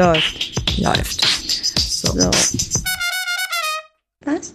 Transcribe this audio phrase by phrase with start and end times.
[0.00, 0.78] Läuft.
[0.78, 1.20] Läuft.
[1.78, 2.12] So.
[2.12, 2.30] so.
[4.24, 4.54] Was?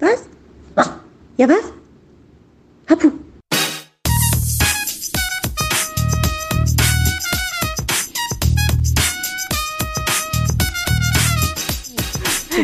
[0.00, 0.88] Was?
[1.36, 1.64] Ja, was?
[2.90, 3.12] Hapu.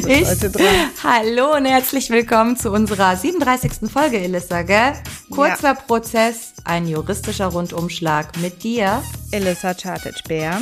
[0.08, 0.28] Ich,
[1.04, 3.88] hallo und herzlich willkommen zu unserer 37.
[3.88, 4.94] Folge, Elissa, gell?
[5.30, 5.74] Kurzer ja.
[5.74, 9.00] Prozess, ein juristischer Rundumschlag mit dir,
[9.30, 10.60] Elissa Chartic-Bär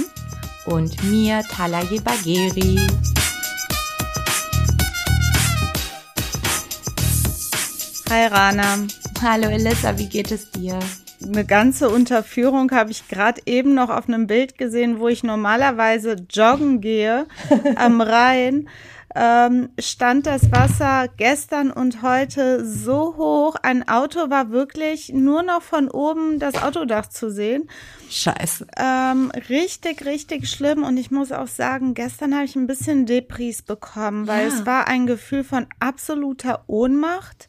[0.73, 2.79] und mir, Talaye Bagheri.
[8.11, 8.87] Hi Rana.
[9.23, 10.79] Hallo Elissa, wie geht es dir?
[11.23, 16.17] Eine ganze Unterführung habe ich gerade eben noch auf einem Bild gesehen, wo ich normalerweise
[16.31, 17.27] joggen gehe
[17.77, 18.69] am Rhein
[19.19, 23.57] ähm, stand das Wasser gestern und heute so hoch.
[23.61, 27.69] Ein Auto war wirklich nur noch von oben das Autodach zu sehen.
[28.09, 28.69] Scheiße.
[28.77, 30.85] Ähm, richtig, richtig schlimm.
[30.85, 34.55] Und ich muss auch sagen, gestern habe ich ein bisschen Depris bekommen, weil ja.
[34.55, 37.49] es war ein Gefühl von absoluter Ohnmacht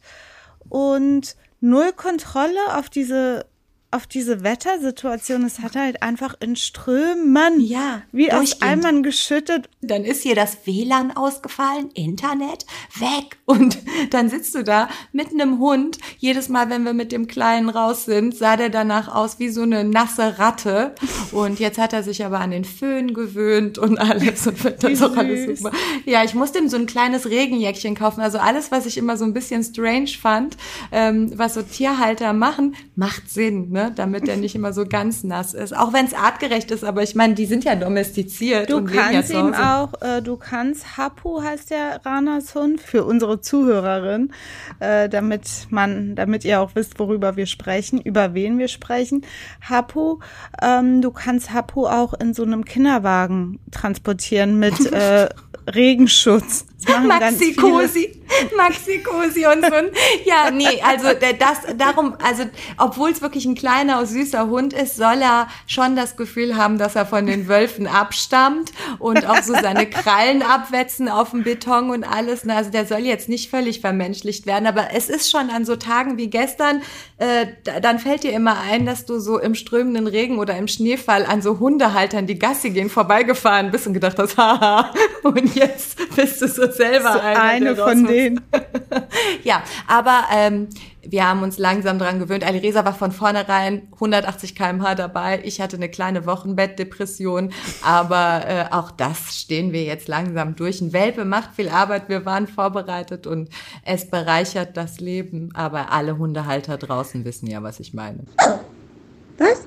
[0.69, 3.45] und null Kontrolle auf diese
[3.91, 9.67] auf diese Wettersituation, es hat halt einfach in Strömen, ja, wie aus Eimern geschüttet.
[9.81, 12.67] Dann ist hier das WLAN ausgefallen, Internet
[12.99, 13.79] weg und
[14.11, 15.97] dann sitzt du da mit einem Hund.
[16.19, 19.63] Jedes Mal, wenn wir mit dem Kleinen raus sind, sah der danach aus wie so
[19.63, 20.93] eine nasse Ratte
[21.31, 25.01] und jetzt hat er sich aber an den Föhn gewöhnt und alles und wird das
[25.01, 25.75] auch alles super.
[26.05, 29.25] Ja, ich musste ihm so ein kleines Regenjäckchen kaufen, also alles, was ich immer so
[29.25, 30.57] ein bisschen strange fand,
[30.91, 33.71] ähm, was so Tierhalter machen, macht Sinn.
[33.71, 33.78] Ne?
[33.79, 33.91] Ne?
[33.95, 35.75] damit der nicht immer so ganz nass ist.
[35.75, 38.69] Auch wenn es artgerecht ist, aber ich meine, die sind ja domestiziert.
[38.69, 43.03] Du und kannst ja ihm auch, äh, du kannst Hapu heißt der Ranas Hund für
[43.03, 44.31] unsere Zuhörerin,
[44.79, 49.25] äh, damit man, damit ihr auch wisst, worüber wir sprechen, über wen wir sprechen.
[49.67, 50.19] Hapu,
[50.61, 55.29] ähm, du kannst Hapu auch in so einem Kinderwagen transportieren mit äh,
[55.67, 56.65] Regenschutz.
[56.87, 58.21] Maxi Cosi,
[58.55, 59.89] Maxi Cosi und so ein,
[60.23, 62.43] ja, nee, also das, darum, also,
[62.77, 66.95] obwohl es wirklich ein kleiner, süßer Hund ist, soll er schon das Gefühl haben, dass
[66.95, 72.03] er von den Wölfen abstammt und auch so seine Krallen abwetzen auf dem Beton und
[72.03, 72.47] alles.
[72.47, 76.17] Also der soll jetzt nicht völlig vermenschlicht werden, aber es ist schon an so Tagen
[76.17, 76.81] wie gestern,
[77.17, 77.47] äh,
[77.81, 81.41] dann fällt dir immer ein, dass du so im strömenden Regen oder im Schneefall an
[81.41, 86.47] so Hundehaltern, die Gassi gehen, vorbeigefahren bist und gedacht hast, haha, und jetzt bist du
[86.47, 88.41] so selber so eine, eine von denen.
[89.43, 90.69] ja, aber ähm,
[91.01, 92.43] wir haben uns langsam dran gewöhnt.
[92.43, 95.41] Alireza war von vornherein 180 km/h dabei.
[95.43, 97.51] Ich hatte eine kleine Wochenbettdepression,
[97.83, 100.81] aber äh, auch das stehen wir jetzt langsam durch.
[100.81, 102.09] Ein Welpe macht viel Arbeit.
[102.09, 103.49] Wir waren vorbereitet und
[103.85, 105.49] es bereichert das Leben.
[105.53, 108.25] Aber alle Hundehalter draußen wissen ja, was ich meine.
[109.37, 109.65] Was?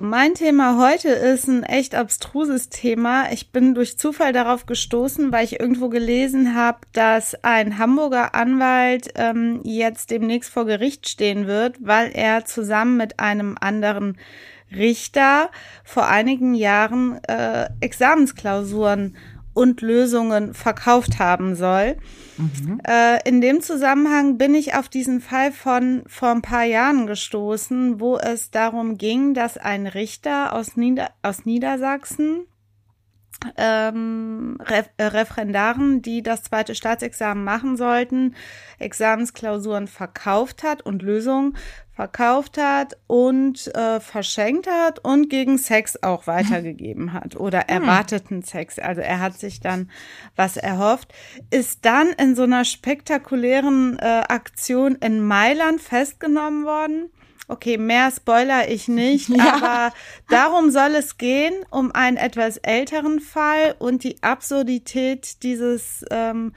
[0.00, 3.32] Mein Thema heute ist ein echt abstruses Thema.
[3.32, 9.08] Ich bin durch Zufall darauf gestoßen, weil ich irgendwo gelesen habe, dass ein Hamburger Anwalt
[9.16, 14.18] ähm, jetzt demnächst vor Gericht stehen wird, weil er zusammen mit einem anderen
[14.70, 15.50] Richter
[15.82, 19.16] vor einigen Jahren äh, Examensklausuren
[19.52, 21.96] und Lösungen verkauft haben soll.
[22.38, 22.80] Mhm.
[22.86, 28.00] Äh, in dem Zusammenhang bin ich auf diesen Fall von vor ein paar Jahren gestoßen,
[28.00, 32.46] wo es darum ging, dass ein Richter aus, Nieder aus Niedersachsen
[33.56, 38.34] ähm, äh, Referendaren, die das zweite Staatsexamen machen sollten,
[38.78, 41.56] Examensklausuren verkauft hat und Lösungen
[41.92, 47.68] verkauft hat und äh, verschenkt hat und gegen Sex auch weitergegeben hat oder hm.
[47.68, 48.78] erwarteten Sex.
[48.78, 49.90] Also er hat sich dann
[50.36, 51.12] was erhofft,
[51.50, 57.10] ist dann in so einer spektakulären äh, Aktion in Mailand festgenommen worden
[57.50, 59.54] Okay, mehr spoiler ich nicht, ja.
[59.54, 59.94] aber
[60.28, 66.52] darum soll es gehen, um einen etwas älteren Fall und die Absurdität dieses ähm,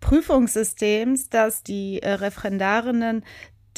[0.00, 3.24] Prüfungssystems, dass die äh, Referendarinnen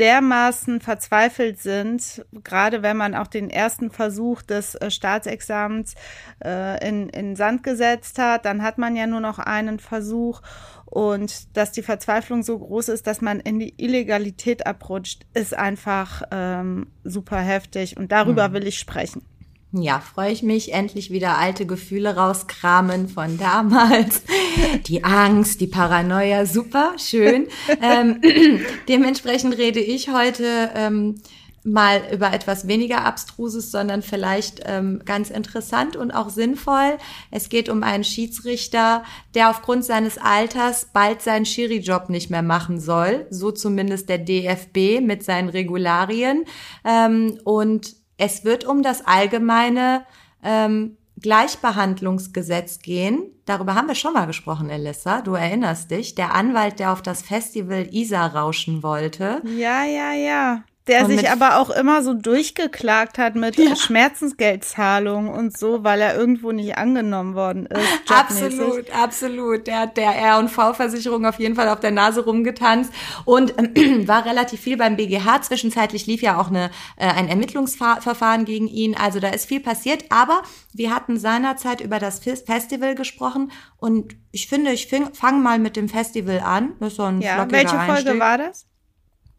[0.00, 5.94] dermaßen verzweifelt sind, gerade wenn man auch den ersten Versuch des äh, Staatsexamens
[6.42, 10.40] äh, in, in Sand gesetzt hat, dann hat man ja nur noch einen Versuch
[10.86, 16.22] und dass die Verzweiflung so groß ist, dass man in die Illegalität abrutscht, ist einfach
[16.32, 17.96] ähm, super heftig.
[17.96, 18.54] Und darüber mhm.
[18.54, 19.22] will ich sprechen.
[19.72, 24.22] Ja, freue ich mich, endlich wieder alte Gefühle rauskramen von damals.
[24.86, 27.46] Die Angst, die Paranoia, super, schön.
[27.80, 28.20] ähm,
[28.88, 31.20] dementsprechend rede ich heute ähm,
[31.62, 36.98] mal über etwas weniger Abstruses, sondern vielleicht ähm, ganz interessant und auch sinnvoll.
[37.30, 42.80] Es geht um einen Schiedsrichter, der aufgrund seines Alters bald seinen Schiri-Job nicht mehr machen
[42.80, 43.26] soll.
[43.30, 46.44] So zumindest der DFB mit seinen Regularien.
[46.84, 50.04] Ähm, und es wird um das allgemeine
[50.44, 53.22] ähm, Gleichbehandlungsgesetz gehen.
[53.46, 55.22] Darüber haben wir schon mal gesprochen, Elissa.
[55.22, 56.14] Du erinnerst dich.
[56.14, 59.40] Der Anwalt, der auf das Festival Isa rauschen wollte.
[59.44, 60.62] Ja, ja, ja.
[60.90, 63.76] Der sich aber auch immer so durchgeklagt hat mit ja.
[63.76, 67.80] Schmerzensgeldzahlung und so, weil er irgendwo nicht angenommen worden ist.
[68.10, 69.66] Absolut, absolut.
[69.68, 72.92] Der hat der R&V-Versicherung auf jeden Fall auf der Nase rumgetanzt
[73.24, 75.42] und äh, war relativ viel beim BGH.
[75.42, 78.96] Zwischenzeitlich lief ja auch eine, äh, ein Ermittlungsverfahren gegen ihn.
[78.96, 80.04] Also da ist viel passiert.
[80.10, 80.42] Aber
[80.72, 85.88] wir hatten seinerzeit über das Festival gesprochen und ich finde, ich fange mal mit dem
[85.88, 86.74] Festival an.
[86.80, 88.18] Das ist so ein ja, welche Folge Einstieg.
[88.18, 88.66] war das?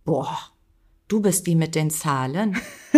[0.05, 0.50] Boah,
[1.11, 2.57] Du bist die mit den Zahlen.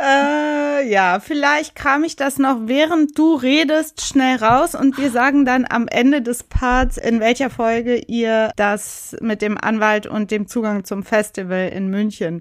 [0.00, 5.44] äh, ja, vielleicht kam ich das noch, während du redest, schnell raus und wir sagen
[5.44, 10.46] dann am Ende des Parts, in welcher Folge ihr das mit dem Anwalt und dem
[10.46, 12.40] Zugang zum Festival in München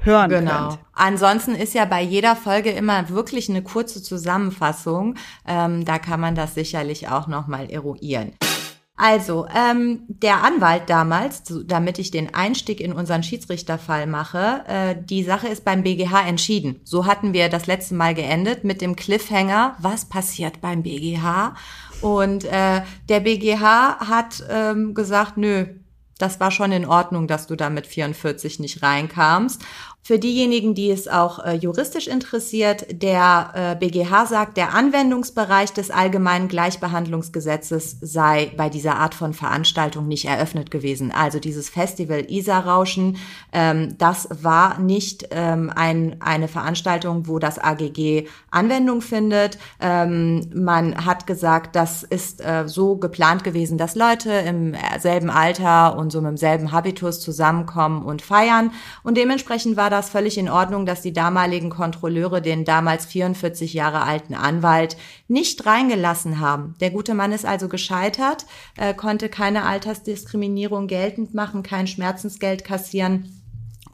[0.00, 0.70] hören genau.
[0.70, 0.80] könnt.
[0.94, 5.14] Ansonsten ist ja bei jeder Folge immer wirklich eine kurze Zusammenfassung.
[5.46, 8.32] Ähm, da kann man das sicherlich auch noch mal eruieren.
[8.96, 15.22] Also, ähm, der Anwalt damals, damit ich den Einstieg in unseren Schiedsrichterfall mache, äh, die
[15.22, 16.80] Sache ist beim BGH entschieden.
[16.82, 21.54] So hatten wir das letzte Mal geendet mit dem Cliffhanger, was passiert beim BGH?
[22.00, 25.66] Und äh, der BGH hat ähm, gesagt, nö,
[26.18, 29.62] das war schon in Ordnung, dass du da mit 44 nicht reinkamst.
[30.06, 35.90] Für diejenigen, die es auch äh, juristisch interessiert, der äh, BGH sagt, der Anwendungsbereich des
[35.90, 41.10] allgemeinen Gleichbehandlungsgesetzes sei bei dieser Art von Veranstaltung nicht eröffnet gewesen.
[41.10, 43.16] Also dieses Festival Isar-Rauschen,
[43.52, 49.58] ähm, das war nicht ähm, ein, eine Veranstaltung, wo das AGG Anwendung findet.
[49.80, 55.98] Ähm, man hat gesagt, das ist äh, so geplant gewesen, dass Leute im selben Alter
[55.98, 58.70] und so mit demselben Habitus zusammenkommen und feiern.
[59.02, 64.02] Und dementsprechend war das völlig in Ordnung, dass die damaligen Kontrolleure den damals 44 Jahre
[64.02, 64.96] alten Anwalt
[65.28, 66.74] nicht reingelassen haben.
[66.80, 68.46] Der gute Mann ist also gescheitert,
[68.76, 73.35] äh, konnte keine Altersdiskriminierung geltend machen, kein Schmerzensgeld kassieren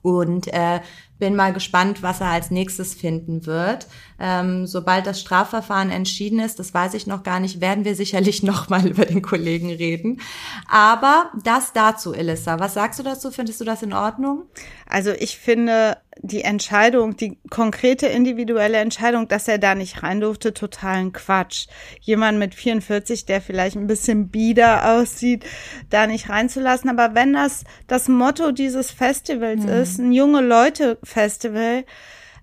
[0.02, 0.80] und äh,
[1.18, 3.86] bin mal gespannt, was er als nächstes finden wird.
[4.18, 8.42] Ähm, sobald das Strafverfahren entschieden ist, das weiß ich noch gar nicht, werden wir sicherlich
[8.42, 10.20] noch mal über den Kollegen reden.
[10.68, 12.58] Aber das dazu, Elissa.
[12.58, 13.30] Was sagst du dazu?
[13.30, 14.46] Findest du das in Ordnung?
[14.86, 20.52] Also ich finde die Entscheidung, die konkrete individuelle Entscheidung, dass er da nicht rein durfte,
[20.52, 21.66] totalen Quatsch.
[22.00, 25.44] Jemand mit 44, der vielleicht ein bisschen bieder aussieht,
[25.90, 26.90] da nicht reinzulassen.
[26.90, 29.68] Aber wenn das das Motto dieses Festivals mhm.
[29.68, 31.84] ist, ein junge Leute Festival,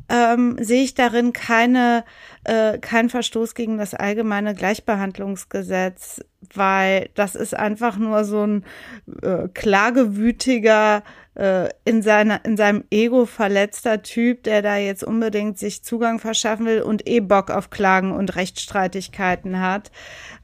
[0.10, 2.04] ähm, sehe ich darin keine,
[2.44, 6.22] äh, keinen Verstoß gegen das allgemeine Gleichbehandlungsgesetz,
[6.54, 8.66] weil das ist einfach nur so ein
[9.22, 11.04] äh, klagewütiger,
[11.40, 16.66] äh, in, seiner, in seinem Ego verletzter Typ, der da jetzt unbedingt sich Zugang verschaffen
[16.66, 19.90] will und eh Bock auf Klagen und Rechtsstreitigkeiten hat.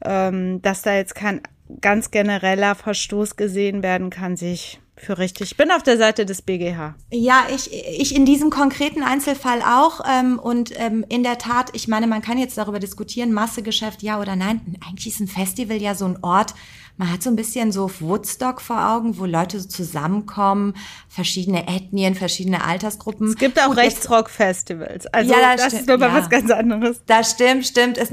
[0.04, 1.42] Ähm, dass da jetzt kein
[1.80, 5.50] ganz genereller Verstoß gesehen werden kann, sehe ich für richtig.
[5.50, 6.94] Ich bin auf der Seite des BGH.
[7.10, 10.00] Ja, ich, ich in diesem konkreten Einzelfall auch.
[10.10, 14.18] Ähm, und ähm, in der Tat, ich meine, man kann jetzt darüber diskutieren, Massegeschäft ja
[14.20, 14.78] oder nein.
[14.86, 16.54] Eigentlich ist ein Festival ja so ein Ort,
[16.98, 20.74] man hat so ein bisschen so Woodstock vor Augen, wo Leute so zusammenkommen,
[21.08, 23.28] verschiedene Ethnien, verschiedene Altersgruppen.
[23.28, 25.06] Es gibt auch Rechtsrock-Festivals.
[25.08, 26.14] Also ja, das, das ist nochmal ja.
[26.16, 27.02] was ganz anderes.
[27.06, 27.98] Das stimmt, stimmt.
[27.98, 28.12] Ist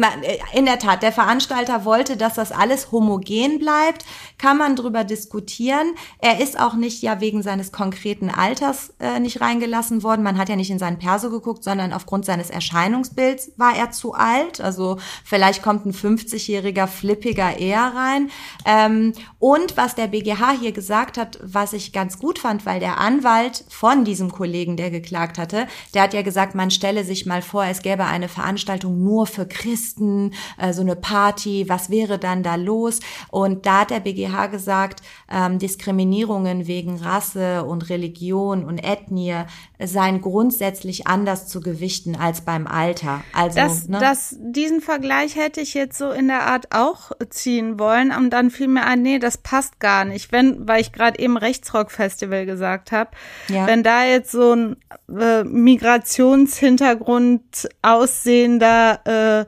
[0.53, 4.05] in der Tat, der Veranstalter wollte, dass das alles homogen bleibt.
[4.37, 5.93] Kann man drüber diskutieren.
[6.19, 10.23] Er ist auch nicht ja wegen seines konkreten Alters äh, nicht reingelassen worden.
[10.23, 14.13] Man hat ja nicht in seinen Perso geguckt, sondern aufgrund seines Erscheinungsbilds war er zu
[14.13, 14.59] alt.
[14.59, 18.29] Also vielleicht kommt ein 50-jähriger Flippiger eher rein.
[18.73, 22.99] Ähm, und was der BGH hier gesagt hat, was ich ganz gut fand, weil der
[22.99, 27.41] Anwalt von diesem Kollegen, der geklagt hatte, der hat ja gesagt, man stelle sich mal
[27.41, 32.41] vor, es gäbe eine Veranstaltung nur für Christen, äh, so eine Party, was wäre dann
[32.41, 32.99] da los?
[33.29, 35.01] Und da hat der BGH gesagt,
[35.31, 39.43] ähm, Diskriminierungen wegen Rasse und Religion und Ethnie
[39.79, 43.23] seien grundsätzlich anders zu gewichten als beim Alter.
[43.33, 43.99] Also das, ne?
[43.99, 48.49] das, diesen Vergleich hätte ich jetzt so in der Art auch ziehen wollen, um dann
[48.63, 50.31] fiel mir ein, nee, das passt gar nicht.
[50.31, 53.11] Wenn, weil ich gerade eben Rechtsrock-Festival gesagt habe,
[53.49, 53.67] ja.
[53.67, 54.77] wenn da jetzt so ein
[55.09, 59.43] äh, Migrationshintergrund aussehender äh,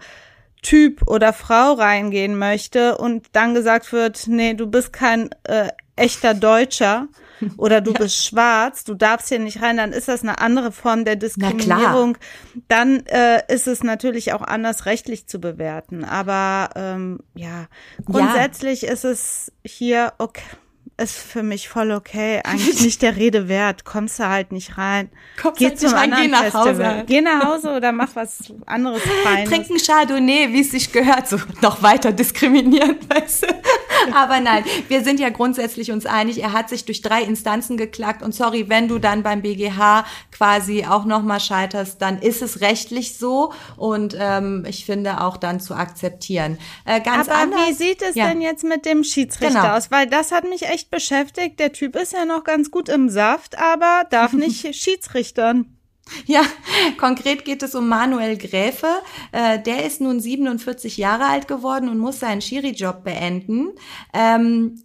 [0.62, 6.34] Typ oder Frau reingehen möchte und dann gesagt wird, nee, du bist kein äh, echter
[6.34, 7.08] Deutscher,
[7.58, 8.00] oder du ja.
[8.00, 12.18] bist schwarz, du darfst hier nicht rein, dann ist das eine andere Form der Diskriminierung.
[12.68, 16.04] Dann äh, ist es natürlich auch anders rechtlich zu bewerten.
[16.04, 17.68] Aber ähm, ja,
[18.06, 18.92] grundsätzlich ja.
[18.92, 20.44] ist es hier okay
[20.98, 22.42] ist für mich voll okay.
[22.44, 23.84] Eigentlich nicht der Rede wert.
[23.84, 25.10] Kommst du halt nicht rein.
[25.42, 26.96] Kommst geh halt zum rein, geh nach Festival.
[26.96, 27.04] Hause.
[27.06, 29.50] Geh nach Hause oder mach was anderes Feines.
[29.50, 31.28] Trink ein Chardonnay, wie es sich gehört.
[31.28, 33.48] So noch weiter diskriminieren, weißt du?
[34.14, 36.42] Aber nein, wir sind ja grundsätzlich uns einig.
[36.42, 38.22] Er hat sich durch drei Instanzen geklagt.
[38.22, 43.18] Und sorry, wenn du dann beim BGH quasi auch nochmal scheiterst, dann ist es rechtlich
[43.18, 43.52] so.
[43.76, 46.58] Und ähm, ich finde auch dann zu akzeptieren.
[46.86, 48.28] Äh, ganz Aber anders, wie sieht es ja.
[48.28, 49.76] denn jetzt mit dem Schiedsrichter genau.
[49.76, 49.92] aus?
[49.92, 51.60] Weil das hat mich echt echt beschäftigt.
[51.60, 55.75] Der Typ ist ja noch ganz gut im Saft, aber darf nicht Schiedsrichtern.
[56.26, 56.44] Ja,
[56.98, 58.88] konkret geht es um Manuel Gräfe.
[59.32, 63.72] Äh, der ist nun 47 Jahre alt geworden und muss seinen Schiri-Job beenden.
[64.14, 64.82] Ähm,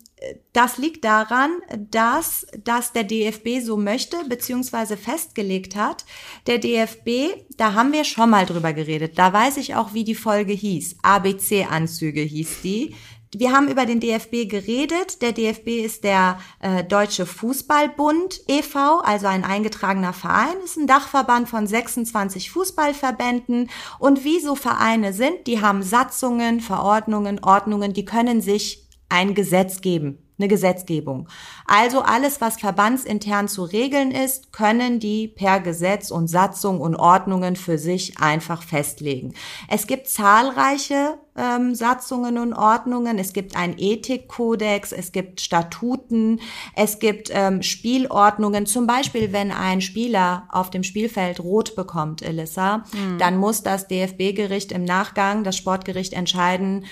[0.53, 1.51] das liegt daran,
[1.91, 6.05] dass, dass der DFB so möchte, beziehungsweise festgelegt hat.
[6.47, 9.19] Der DFB, da haben wir schon mal drüber geredet.
[9.19, 10.97] Da weiß ich auch, wie die Folge hieß.
[11.03, 12.95] ABC-Anzüge hieß die.
[13.33, 15.23] Wir haben über den DFB geredet.
[15.23, 21.49] Der DFB ist der äh, Deutsche Fußballbund e.V., also ein eingetragener Verein, ist ein Dachverband
[21.49, 23.71] von 26 Fußballverbänden.
[24.01, 29.81] Und wie so Vereine sind, die haben Satzungen, Verordnungen, Ordnungen, die können sich ein Gesetz
[29.81, 31.29] geben eine Gesetzgebung.
[31.67, 37.57] Also alles, was verbandsintern zu regeln ist, können die per Gesetz und Satzung und Ordnungen
[37.57, 39.35] für sich einfach festlegen.
[39.69, 43.19] Es gibt zahlreiche ähm, Satzungen und Ordnungen.
[43.19, 46.41] Es gibt einen Ethikkodex, es gibt Statuten,
[46.75, 48.67] es gibt ähm, Spielordnungen.
[48.67, 53.19] Zum Beispiel, wenn ein Spieler auf dem Spielfeld rot bekommt, Elissa, mhm.
[53.19, 56.85] dann muss das DFB-Gericht im Nachgang, das Sportgericht entscheiden,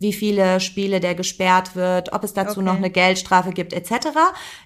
[0.00, 2.62] wie viele Spiele der gesperrt wird, ob es dazu okay.
[2.62, 4.08] noch eine Geldstrafe gibt etc.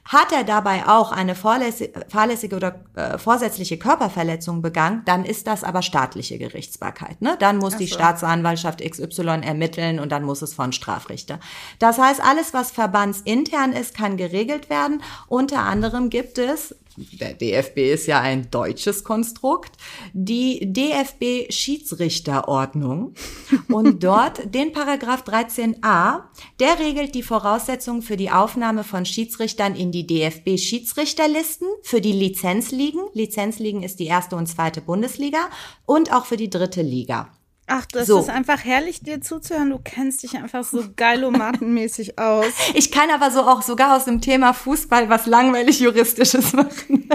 [0.04, 5.82] Hat er dabei auch eine fahrlässige oder äh, vorsätzliche Körperverletzung begangen, dann ist das aber
[5.82, 7.20] staatliche Gerichtsbarkeit.
[7.20, 7.36] Ne?
[7.40, 7.78] Dann muss so.
[7.80, 11.40] die Staatsanwaltschaft XY ermitteln und dann muss es von Strafrichter.
[11.80, 15.02] Das heißt, alles, was verbandsintern ist, kann geregelt werden.
[15.26, 19.72] Unter anderem gibt es der DFB ist ja ein deutsches Konstrukt,
[20.12, 23.14] die DFB Schiedsrichterordnung
[23.68, 26.22] und dort den Paragraph 13a,
[26.60, 32.12] der regelt die Voraussetzungen für die Aufnahme von Schiedsrichtern in die DFB Schiedsrichterlisten für die
[32.12, 33.02] Lizenzligen.
[33.12, 35.50] Lizenzligen ist die erste und zweite Bundesliga
[35.86, 37.30] und auch für die dritte Liga.
[37.66, 38.20] Ach, das so.
[38.20, 39.70] ist einfach herrlich, dir zuzuhören.
[39.70, 42.46] Du kennst dich einfach so geilomatenmäßig aus.
[42.74, 47.08] Ich kann aber so auch sogar aus dem Thema Fußball was langweilig Juristisches machen.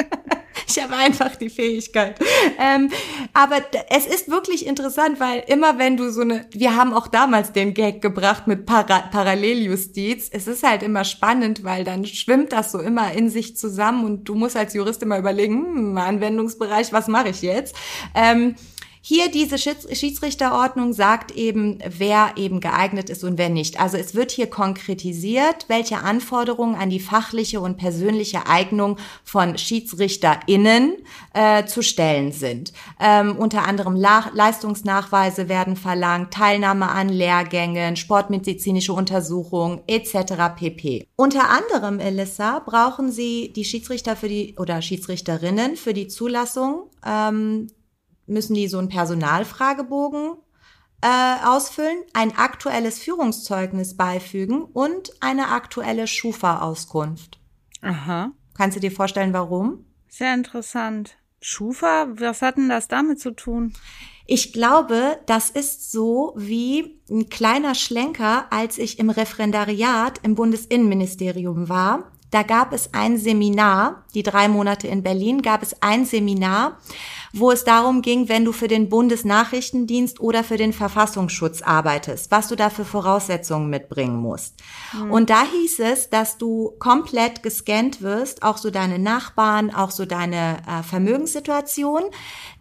[0.68, 2.20] ich habe einfach die Fähigkeit.
[2.58, 2.90] Ähm,
[3.32, 3.56] aber
[3.88, 7.74] es ist wirklich interessant, weil immer wenn du so eine, wir haben auch damals den
[7.74, 10.28] Gag gebracht mit Para Paralleljustiz.
[10.30, 14.24] Es ist halt immer spannend, weil dann schwimmt das so immer in sich zusammen und
[14.28, 17.74] du musst als Jurist immer überlegen, hm, Anwendungsbereich, was mache ich jetzt?
[18.14, 18.54] Ähm,
[19.02, 23.80] hier diese Schiedsrichterordnung sagt eben, wer eben geeignet ist und wer nicht.
[23.80, 30.98] Also es wird hier konkretisiert, welche Anforderungen an die fachliche und persönliche Eignung von SchiedsrichterInnen
[31.32, 32.74] äh, zu stellen sind.
[33.00, 40.54] Ähm, unter anderem La Leistungsnachweise werden verlangt, Teilnahme an Lehrgängen, sportmedizinische Untersuchungen etc.
[40.56, 41.06] pp.
[41.16, 47.68] Unter anderem, Elissa, brauchen Sie die Schiedsrichter für die oder Schiedsrichterinnen für die Zulassung ähm,
[48.30, 50.36] müssen die so einen Personalfragebogen
[51.02, 57.40] äh, ausfüllen, ein aktuelles Führungszeugnis beifügen und eine aktuelle Schufa-Auskunft.
[57.82, 58.32] Aha.
[58.54, 59.86] Kannst du dir vorstellen, warum?
[60.08, 61.16] Sehr interessant.
[61.40, 63.72] Schufa, was hat denn das damit zu tun?
[64.26, 71.68] Ich glaube, das ist so wie ein kleiner Schlenker, als ich im Referendariat im Bundesinnenministerium
[71.68, 72.12] war.
[72.30, 76.78] Da gab es ein Seminar, die drei Monate in Berlin, gab es ein Seminar,
[77.32, 82.48] wo es darum ging, wenn du für den Bundesnachrichtendienst oder für den Verfassungsschutz arbeitest, was
[82.48, 84.54] du da für Voraussetzungen mitbringen musst.
[84.92, 85.10] Mhm.
[85.10, 90.06] Und da hieß es, dass du komplett gescannt wirst, auch so deine Nachbarn, auch so
[90.06, 92.02] deine äh, Vermögenssituation.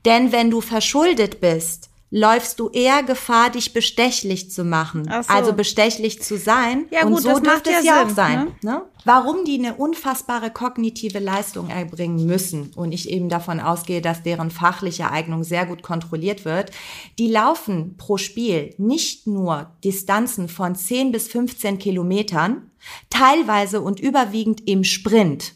[0.05, 5.05] Denn wenn du verschuldet bist, läufst du eher Gefahr, dich bestechlich zu machen.
[5.05, 5.33] So.
[5.33, 6.85] Also bestechlich zu sein.
[6.89, 8.53] Ja, gut, und so dürfte es ja auch sein.
[8.61, 8.71] Ne?
[8.71, 8.81] ne?
[9.05, 14.51] Warum die eine unfassbare kognitive Leistung erbringen müssen und ich eben davon ausgehe, dass deren
[14.51, 16.71] fachliche Eignung sehr gut kontrolliert wird,
[17.17, 22.71] die laufen pro Spiel nicht nur Distanzen von 10 bis 15 Kilometern,
[23.09, 25.53] teilweise und überwiegend im Sprint.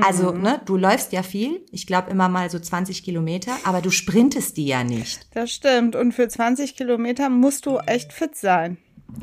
[0.00, 0.42] Also, mhm.
[0.42, 4.56] ne, du läufst ja viel, ich glaube immer mal so 20 Kilometer, aber du sprintest
[4.56, 5.28] die ja nicht.
[5.32, 5.94] Das stimmt.
[5.94, 8.78] Und für 20 Kilometer musst du echt fit sein.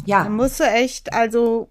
[0.05, 0.23] Ja.
[0.23, 1.69] Da musst du echt, also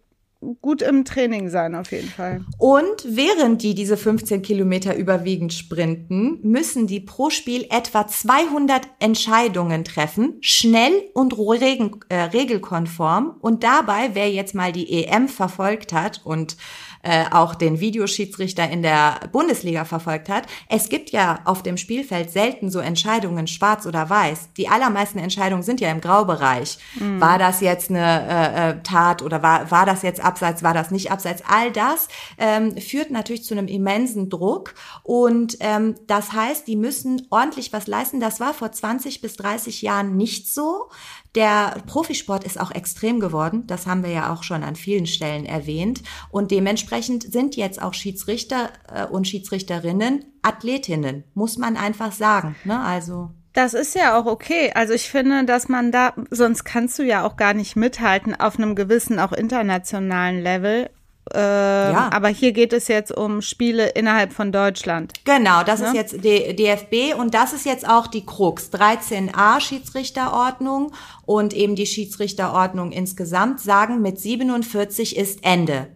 [0.61, 2.45] gut im Training sein, auf jeden Fall.
[2.59, 9.85] Und während die diese 15 Kilometer überwiegend sprinten, müssen die pro Spiel etwa 200 Entscheidungen
[9.85, 13.37] treffen, schnell und äh, regelkonform.
[13.41, 16.57] Und dabei, wer jetzt mal die EM verfolgt hat und
[17.03, 20.45] äh, auch den Videoschiedsrichter in der Bundesliga verfolgt hat.
[20.69, 24.51] Es gibt ja auf dem Spielfeld selten so Entscheidungen schwarz oder weiß.
[24.57, 26.79] Die allermeisten Entscheidungen sind ja im Graubereich.
[26.99, 27.21] Mhm.
[27.21, 30.91] War das jetzt eine äh, äh, Tat oder war, war das jetzt abseits, war das
[30.91, 31.43] nicht abseits?
[31.49, 37.27] All das ähm, führt natürlich zu einem immensen Druck und ähm, das heißt, die müssen
[37.31, 38.21] ordentlich was leisten.
[38.21, 40.89] Das war vor 20 bis 30 Jahren nicht so.
[41.35, 43.67] Der Profisport ist auch extrem geworden.
[43.67, 46.03] Das haben wir ja auch schon an vielen Stellen erwähnt.
[46.31, 52.57] Und dementsprechend sind jetzt auch Schiedsrichter äh, und Schiedsrichterinnen Athletinnen, muss man einfach sagen.
[52.65, 52.79] Ne?
[52.79, 53.31] Also.
[53.53, 54.73] Das ist ja auch okay.
[54.75, 58.59] Also ich finde, dass man da, sonst kannst du ja auch gar nicht mithalten auf
[58.59, 60.91] einem gewissen, auch internationalen Level.
[61.33, 62.11] Äh, ja.
[62.13, 65.13] Aber hier geht es jetzt um Spiele innerhalb von Deutschland.
[65.25, 65.87] Genau, das ne?
[65.87, 68.71] ist jetzt die DFB und das ist jetzt auch die Krux.
[68.73, 70.93] 13a Schiedsrichterordnung
[71.25, 75.89] und eben die Schiedsrichterordnung insgesamt sagen, mit 47 ist Ende.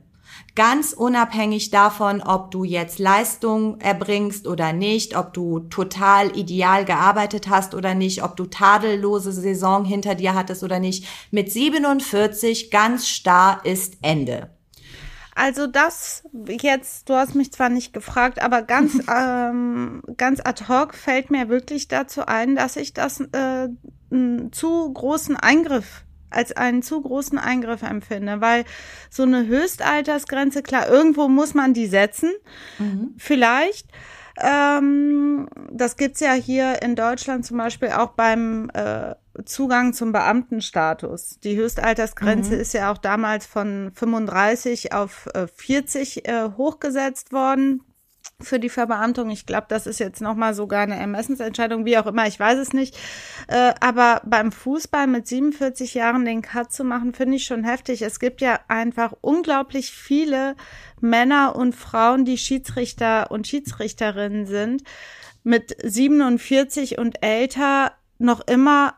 [0.54, 7.50] Ganz unabhängig davon, ob du jetzt Leistung erbringst oder nicht, ob du total ideal gearbeitet
[7.50, 11.06] hast oder nicht, ob du tadellose Saison hinter dir hattest oder nicht.
[11.30, 14.55] Mit 47 ganz starr ist Ende.
[15.36, 20.94] Also das jetzt, du hast mich zwar nicht gefragt, aber ganz, ähm, ganz ad hoc
[20.94, 23.68] fällt mir wirklich dazu ein, dass ich das äh,
[24.10, 28.64] einen zu großen Eingriff als einen zu großen Eingriff empfinde, weil
[29.10, 32.32] so eine Höchstaltersgrenze, klar, irgendwo muss man die setzen,
[32.78, 33.14] mhm.
[33.16, 33.88] vielleicht.
[34.38, 39.14] Ähm, das gibt's ja hier in Deutschland zum Beispiel auch beim äh,
[39.44, 41.38] Zugang zum Beamtenstatus.
[41.40, 42.60] Die Höchstaltersgrenze mhm.
[42.60, 47.82] ist ja auch damals von 35 auf 40 äh, äh, hochgesetzt worden
[48.40, 49.30] für die Verbeamtung.
[49.30, 52.72] Ich glaube, das ist jetzt nochmal sogar eine Ermessensentscheidung, wie auch immer, ich weiß es
[52.72, 52.96] nicht.
[53.48, 58.02] Äh, aber beim Fußball mit 47 Jahren den Cut zu machen, finde ich schon heftig.
[58.02, 60.54] Es gibt ja einfach unglaublich viele
[61.00, 64.82] Männer und Frauen, die Schiedsrichter und Schiedsrichterinnen sind,
[65.42, 68.94] mit 47 und älter noch immer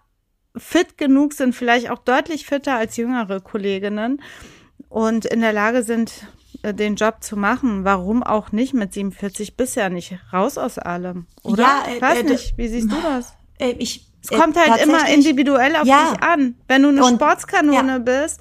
[0.58, 4.22] fit genug sind, vielleicht auch deutlich fitter als jüngere Kolleginnen
[4.88, 6.26] und in der Lage sind,
[6.62, 7.84] äh, den Job zu machen.
[7.84, 11.62] Warum auch nicht mit 47 bisher nicht raus aus allem, oder?
[11.62, 13.34] Ja, äh, weiß äh, nicht, wie siehst du das?
[13.58, 16.10] Äh, ich, es kommt halt immer individuell auf ja.
[16.10, 16.54] dich an.
[16.66, 17.98] Wenn du eine und, Sportskanone ja.
[17.98, 18.40] bist,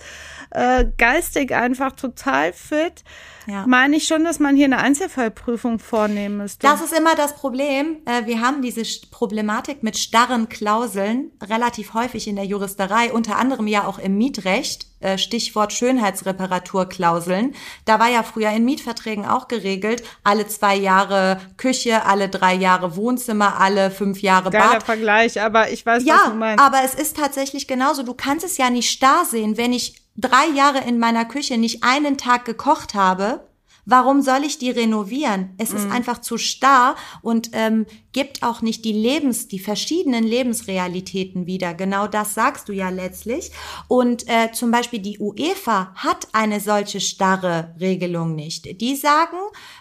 [0.58, 3.04] äh, geistig einfach total fit,
[3.46, 3.66] ja.
[3.68, 6.66] meine ich schon, dass man hier eine Einzelfallprüfung vornehmen müsste.
[6.66, 7.98] Das ist immer das Problem.
[8.06, 13.68] Äh, wir haben diese Problematik mit starren Klauseln relativ häufig in der Juristerei, unter anderem
[13.68, 14.88] ja auch im Mietrecht.
[15.00, 17.54] Äh, Stichwort Schönheitsreparaturklauseln.
[17.86, 22.96] Da war ja früher in Mietverträgen auch geregelt, alle zwei Jahre Küche, alle drei Jahre
[22.96, 24.84] Wohnzimmer, alle fünf Jahre Geiler Bad.
[24.84, 26.64] Vergleich, aber ich weiß, ja, was du meinst.
[26.64, 28.02] aber es ist tatsächlich genauso.
[28.02, 31.84] Du kannst es ja nicht starr sehen, wenn ich drei Jahre in meiner Küche nicht
[31.84, 33.48] einen Tag gekocht habe,
[33.88, 35.54] warum soll ich die renovieren?
[35.58, 35.94] Es ist mhm.
[35.94, 41.74] einfach zu starr und ähm, gibt auch nicht die Lebens, die verschiedenen Lebensrealitäten wieder.
[41.74, 43.52] Genau das sagst du ja letztlich.
[43.88, 48.82] Und äh, zum Beispiel die UEFA hat eine solche starre Regelung nicht.
[48.82, 49.38] Die sagen,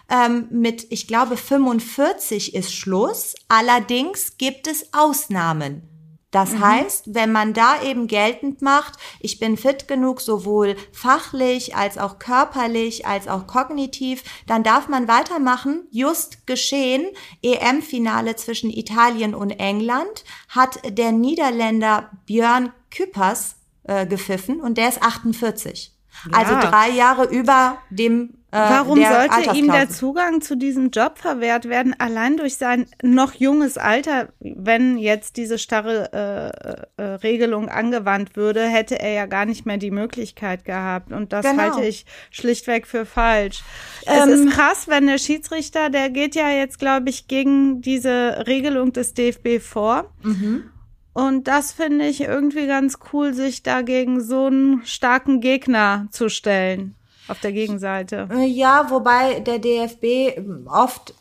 [0.09, 3.35] ähm, mit, ich glaube, 45 ist Schluss.
[3.49, 5.96] Allerdings gibt es Ausnahmen.
[6.31, 6.59] Das mhm.
[6.59, 12.19] heißt, wenn man da eben geltend macht, ich bin fit genug, sowohl fachlich als auch
[12.19, 15.87] körperlich als auch kognitiv, dann darf man weitermachen.
[15.91, 17.05] Just geschehen,
[17.41, 25.01] EM-Finale zwischen Italien und England hat der Niederländer Björn Küppers äh, gepfiffen und der ist
[25.01, 25.93] 48.
[26.31, 26.37] Ja.
[26.37, 31.95] Also drei Jahre über dem Warum sollte ihm der Zugang zu diesem Job verwehrt werden,
[31.97, 34.29] allein durch sein noch junges Alter?
[34.39, 39.77] Wenn jetzt diese starre äh, äh, Regelung angewandt würde, hätte er ja gar nicht mehr
[39.77, 41.11] die Möglichkeit gehabt.
[41.11, 41.63] Und das genau.
[41.63, 43.63] halte ich schlichtweg für falsch.
[44.05, 48.45] Ähm, es ist krass, wenn der Schiedsrichter, der geht ja jetzt, glaube ich, gegen diese
[48.47, 50.11] Regelung des DFB vor.
[50.23, 50.69] Mhm.
[51.13, 56.93] Und das finde ich irgendwie ganz cool, sich dagegen so einen starken Gegner zu stellen
[57.27, 58.29] auf der Gegenseite.
[58.45, 61.13] Ja, wobei der DFB oft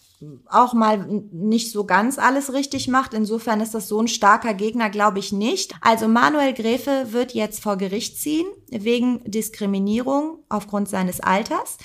[0.48, 0.98] auch mal
[1.30, 3.12] nicht so ganz alles richtig macht.
[3.12, 5.74] Insofern ist das so ein starker Gegner, glaube ich nicht.
[5.82, 11.76] Also Manuel Gräfe wird jetzt vor Gericht ziehen wegen Diskriminierung aufgrund seines Alters.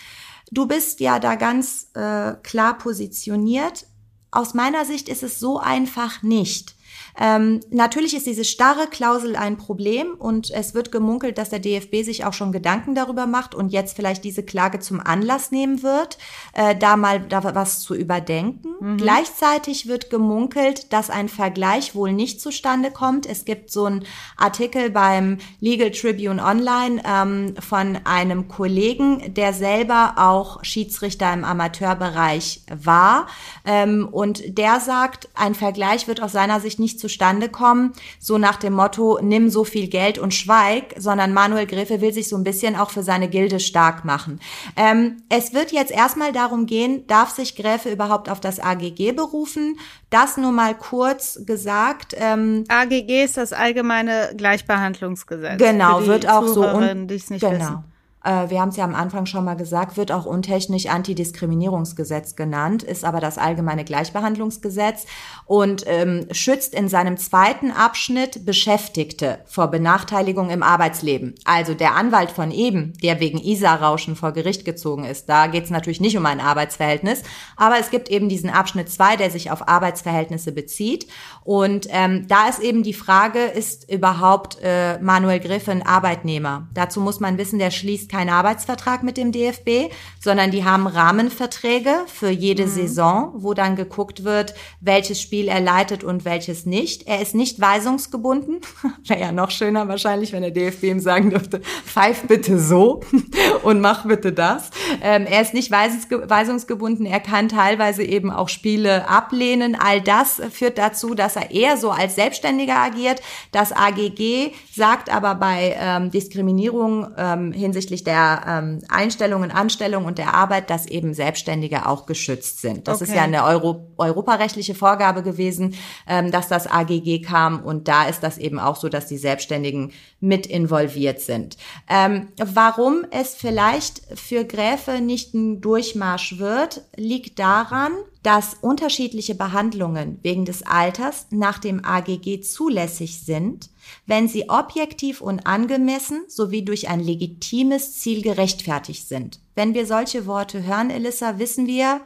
[0.50, 3.86] Du bist ja da ganz äh, klar positioniert.
[4.32, 6.76] Aus meiner Sicht ist es so einfach nicht.
[7.20, 12.04] Ähm, natürlich ist diese starre Klausel ein Problem und es wird gemunkelt, dass der DFB
[12.04, 16.18] sich auch schon Gedanken darüber macht und jetzt vielleicht diese Klage zum Anlass nehmen wird,
[16.54, 18.70] äh, da mal da was zu überdenken.
[18.80, 18.98] Mhm.
[18.98, 23.26] Gleichzeitig wird gemunkelt, dass ein Vergleich wohl nicht zustande kommt.
[23.26, 24.06] Es gibt so einen
[24.38, 32.62] Artikel beim Legal Tribune Online ähm, von einem Kollegen, der selber auch Schiedsrichter im Amateurbereich
[32.74, 33.28] war
[33.66, 38.56] ähm, und der sagt, ein Vergleich wird aus seiner Sicht nicht zustande kommen, so nach
[38.56, 42.46] dem Motto, nimm so viel Geld und schweig, sondern Manuel Gräfe will sich so ein
[42.46, 44.40] bisschen auch für seine Gilde stark machen.
[44.78, 49.78] Ähm, es wird jetzt erstmal darum gehen, darf sich Gräfe überhaupt auf das AGG berufen?
[50.10, 52.16] Das nur mal kurz gesagt.
[52.18, 55.58] Ähm, AGG ist das allgemeine Gleichbehandlungsgesetz.
[55.58, 56.68] Genau, wird auch so.
[56.68, 57.10] Und, genau.
[57.10, 57.91] Wissen
[58.24, 63.04] wir haben es ja am Anfang schon mal gesagt, wird auch untechnisch Antidiskriminierungsgesetz genannt, ist
[63.04, 65.08] aber das allgemeine Gleichbehandlungsgesetz
[65.46, 71.34] und ähm, schützt in seinem zweiten Abschnitt Beschäftigte vor Benachteiligung im Arbeitsleben.
[71.46, 75.72] Also der Anwalt von eben, der wegen ISA-Rauschen vor Gericht gezogen ist, da geht es
[75.72, 77.24] natürlich nicht um ein Arbeitsverhältnis,
[77.58, 81.08] aber es gibt eben diesen Abschnitt zwei, der sich auf Arbeitsverhältnisse bezieht
[81.44, 86.68] und ähm, da ist eben die Frage, ist überhaupt äh, Manuel Griffin Arbeitnehmer?
[86.74, 91.94] Dazu muss man wissen, der schließt keinen Arbeitsvertrag mit dem DFB, sondern die haben Rahmenverträge
[92.08, 92.70] für jede mhm.
[92.70, 97.08] Saison, wo dann geguckt wird, welches Spiel er leitet und welches nicht.
[97.08, 98.60] Er ist nicht weisungsgebunden.
[99.08, 103.02] Wäre ja noch schöner wahrscheinlich, wenn der DFB ihm sagen dürfte, pfeif bitte so
[103.64, 104.70] und mach bitte das.
[105.02, 107.06] Ähm, er ist nicht weisungsgebunden.
[107.06, 109.76] Er kann teilweise eben auch Spiele ablehnen.
[109.80, 113.22] All das führt dazu, dass er eher so als Selbstständiger agiert.
[113.52, 120.18] Das AGG sagt aber bei ähm, Diskriminierung ähm, hinsichtlich hinsichtlich der ähm, Einstellungen, Anstellung und
[120.18, 122.88] der Arbeit, dass eben Selbstständige auch geschützt sind.
[122.88, 123.12] Das okay.
[123.12, 125.76] ist ja eine Euro europarechtliche Vorgabe gewesen,
[126.08, 129.92] ähm, dass das AGG kam und da ist das eben auch so, dass die Selbstständigen
[130.20, 131.58] mit involviert sind.
[131.90, 137.92] Ähm, warum es vielleicht für Gräfe nicht ein Durchmarsch wird, liegt daran,
[138.24, 143.70] dass unterschiedliche Behandlungen wegen des Alters nach dem AGG zulässig sind,
[144.06, 149.40] wenn sie objektiv und angemessen sowie durch ein legitimes Ziel gerechtfertigt sind.
[149.56, 152.02] Wenn wir solche Worte hören, Elissa, wissen wir,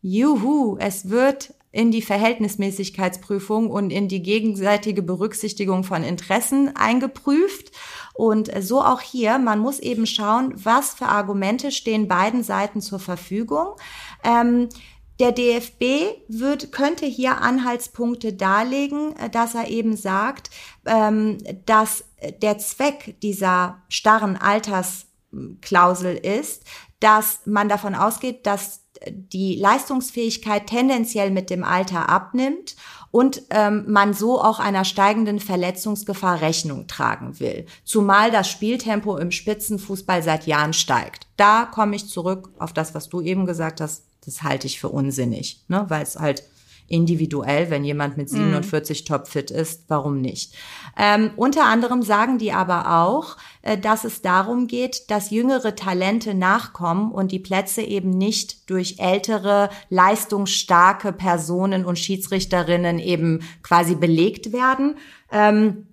[0.00, 7.72] juhu, es wird in die Verhältnismäßigkeitsprüfung und in die gegenseitige Berücksichtigung von Interessen eingeprüft.
[8.14, 12.98] Und so auch hier, man muss eben schauen, was für Argumente stehen beiden Seiten zur
[12.98, 13.76] Verfügung.
[14.24, 14.70] Ähm,
[15.18, 20.50] der DFB wird, könnte hier Anhaltspunkte darlegen, äh, dass er eben sagt,
[20.86, 22.04] ähm, dass
[22.42, 26.64] der Zweck dieser starren Altersklausel ist,
[27.00, 32.76] dass man davon ausgeht, dass die Leistungsfähigkeit tendenziell mit dem Alter abnimmt
[33.10, 37.66] und ähm, man so auch einer steigenden Verletzungsgefahr Rechnung tragen will.
[37.84, 41.26] Zumal das Spieltempo im Spitzenfußball seit Jahren steigt.
[41.36, 44.07] Da komme ich zurück auf das, was du eben gesagt hast.
[44.28, 45.86] Das halte ich für unsinnig, ne?
[45.88, 46.42] weil es halt
[46.86, 49.06] individuell, wenn jemand mit 47 mhm.
[49.06, 50.54] topfit ist, warum nicht?
[50.98, 56.34] Ähm, unter anderem sagen die aber auch, äh, dass es darum geht, dass jüngere Talente
[56.34, 64.52] nachkommen und die Plätze eben nicht durch ältere, leistungsstarke Personen und Schiedsrichterinnen eben quasi belegt
[64.52, 64.96] werden.
[65.30, 65.86] Ähm,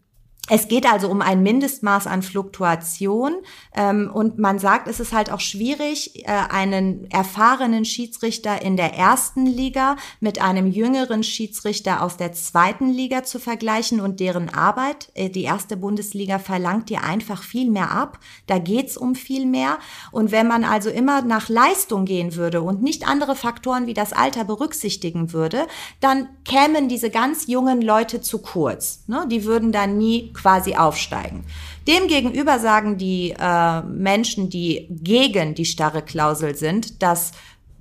[0.47, 3.37] es geht also um ein Mindestmaß an Fluktuation
[3.75, 8.93] ähm, und man sagt, es ist halt auch schwierig, äh, einen erfahrenen Schiedsrichter in der
[8.93, 15.09] ersten Liga mit einem jüngeren Schiedsrichter aus der zweiten Liga zu vergleichen und deren Arbeit.
[15.15, 18.19] Äh, die erste Bundesliga verlangt dir einfach viel mehr ab.
[18.45, 19.79] Da geht's um viel mehr.
[20.11, 24.13] Und wenn man also immer nach Leistung gehen würde und nicht andere Faktoren wie das
[24.13, 25.65] Alter berücksichtigen würde,
[26.01, 29.05] dann kämen diese ganz jungen Leute zu kurz.
[29.07, 29.25] Ne?
[29.27, 31.43] Die würden dann nie quasi aufsteigen.
[31.87, 37.31] Demgegenüber sagen die äh, Menschen, die gegen die starre Klausel sind, dass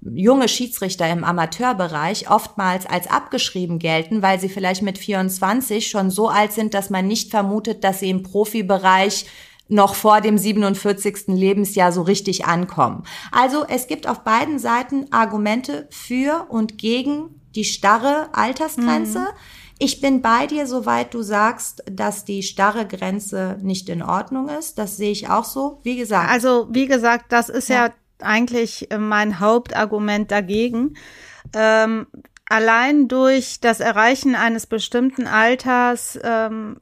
[0.03, 6.29] junge Schiedsrichter im Amateurbereich oftmals als abgeschrieben gelten, weil sie vielleicht mit 24 schon so
[6.29, 9.27] alt sind, dass man nicht vermutet, dass sie im Profibereich
[9.69, 11.29] noch vor dem 47.
[11.29, 13.05] Lebensjahr so richtig ankommen.
[13.33, 19.21] Also es gibt auf beiden Seiten Argumente für und gegen die starre Altersgrenze.
[19.21, 19.27] Mhm.
[19.85, 24.79] Ich bin bei dir, soweit du sagst, dass die starre Grenze nicht in Ordnung ist.
[24.79, 25.81] Das sehe ich auch so.
[25.83, 26.31] Wie gesagt.
[26.31, 30.97] Also, wie gesagt, das ist ja, ja eigentlich äh, mein Hauptargument dagegen.
[31.55, 32.07] Ähm,
[32.49, 36.81] allein durch das Erreichen eines bestimmten Alters ähm,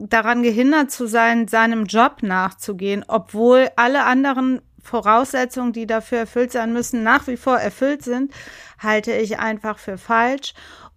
[0.00, 6.72] daran gehindert zu sein, seinem Job nachzugehen, obwohl alle anderen Voraussetzungen, die dafür erfüllt sein
[6.72, 8.32] müssen, nach wie vor erfüllt sind,
[8.80, 10.54] halte ich einfach für falsch.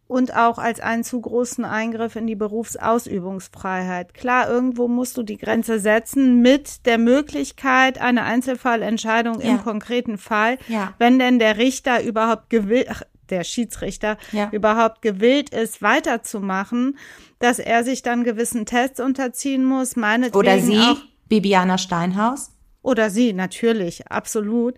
[0.07, 4.13] Und auch als einen zu großen Eingriff in die Berufsausübungsfreiheit.
[4.13, 9.49] Klar, irgendwo musst du die Grenze setzen mit der Möglichkeit einer Einzelfallentscheidung ja.
[9.49, 10.93] im konkreten Fall, ja.
[10.99, 12.87] wenn denn der Richter überhaupt gewillt,
[13.29, 14.49] der Schiedsrichter ja.
[14.51, 16.97] überhaupt gewillt ist, weiterzumachen,
[17.39, 19.97] dass er sich dann gewissen Tests unterziehen muss.
[19.97, 22.51] Oder sie, auch, Bibiana Steinhaus.
[22.83, 24.75] Oder sie, natürlich, absolut.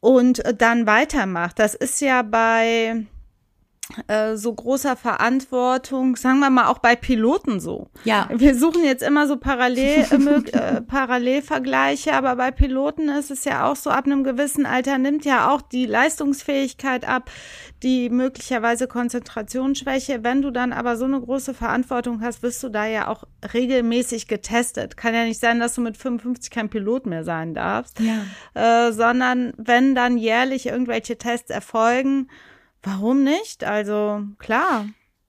[0.00, 1.60] Und dann weitermacht.
[1.60, 3.06] Das ist ja bei
[4.06, 7.88] äh, so großer Verantwortung, sagen wir mal auch bei Piloten so.
[8.04, 8.28] Ja.
[8.32, 10.06] Wir suchen jetzt immer so Parallel,
[10.52, 14.96] äh, äh, Parallelvergleiche, aber bei Piloten ist es ja auch so, ab einem gewissen Alter
[14.96, 17.30] nimmt ja auch die Leistungsfähigkeit ab,
[17.82, 20.24] die möglicherweise Konzentrationsschwäche.
[20.24, 24.28] Wenn du dann aber so eine große Verantwortung hast, wirst du da ja auch regelmäßig
[24.28, 24.96] getestet.
[24.96, 28.88] Kann ja nicht sein, dass du mit 55 kein Pilot mehr sein darfst, ja.
[28.88, 32.28] äh, sondern wenn dann jährlich irgendwelche Tests erfolgen,
[32.84, 33.64] Warum nicht?
[33.64, 34.86] Also klar.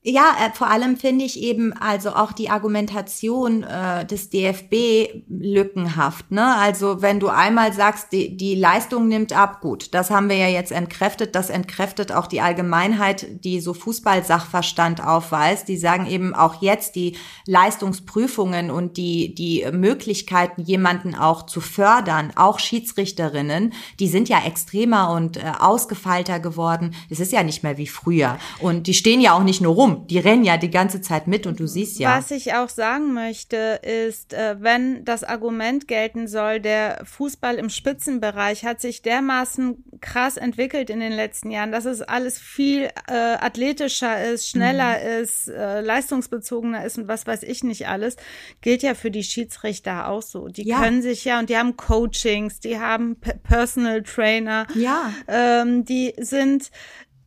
[0.07, 6.29] Ja, äh, vor allem finde ich eben also auch die Argumentation äh, des DFB lückenhaft.
[6.29, 6.55] Ne?
[6.57, 10.47] Also wenn du einmal sagst, die, die Leistung nimmt ab, gut, das haben wir ja
[10.47, 11.33] jetzt entkräftet.
[11.33, 15.67] Das entkräftet auch die Allgemeinheit, die so Fußballsachverstand aufweist.
[15.69, 22.31] Die sagen eben auch jetzt die Leistungsprüfungen und die, die Möglichkeiten, jemanden auch zu fördern,
[22.35, 26.93] auch Schiedsrichterinnen, die sind ja extremer und äh, ausgefeilter geworden.
[27.09, 28.37] Es ist ja nicht mehr wie früher.
[28.59, 31.47] Und die stehen ja auch nicht nur rum die rennen ja die ganze Zeit mit
[31.47, 32.17] und du siehst ja.
[32.17, 37.69] Was ich auch sagen möchte, ist, äh, wenn das Argument gelten soll, der Fußball im
[37.69, 43.13] Spitzenbereich hat sich dermaßen krass entwickelt in den letzten Jahren, dass es alles viel äh,
[43.13, 45.23] athletischer ist, schneller mhm.
[45.23, 48.15] ist, äh, leistungsbezogener ist und was weiß ich nicht alles,
[48.61, 50.47] gilt ja für die Schiedsrichter auch so.
[50.47, 50.79] Die ja.
[50.79, 55.13] können sich ja und die haben Coachings, die haben Personal Trainer, ja.
[55.27, 56.71] Ähm, die sind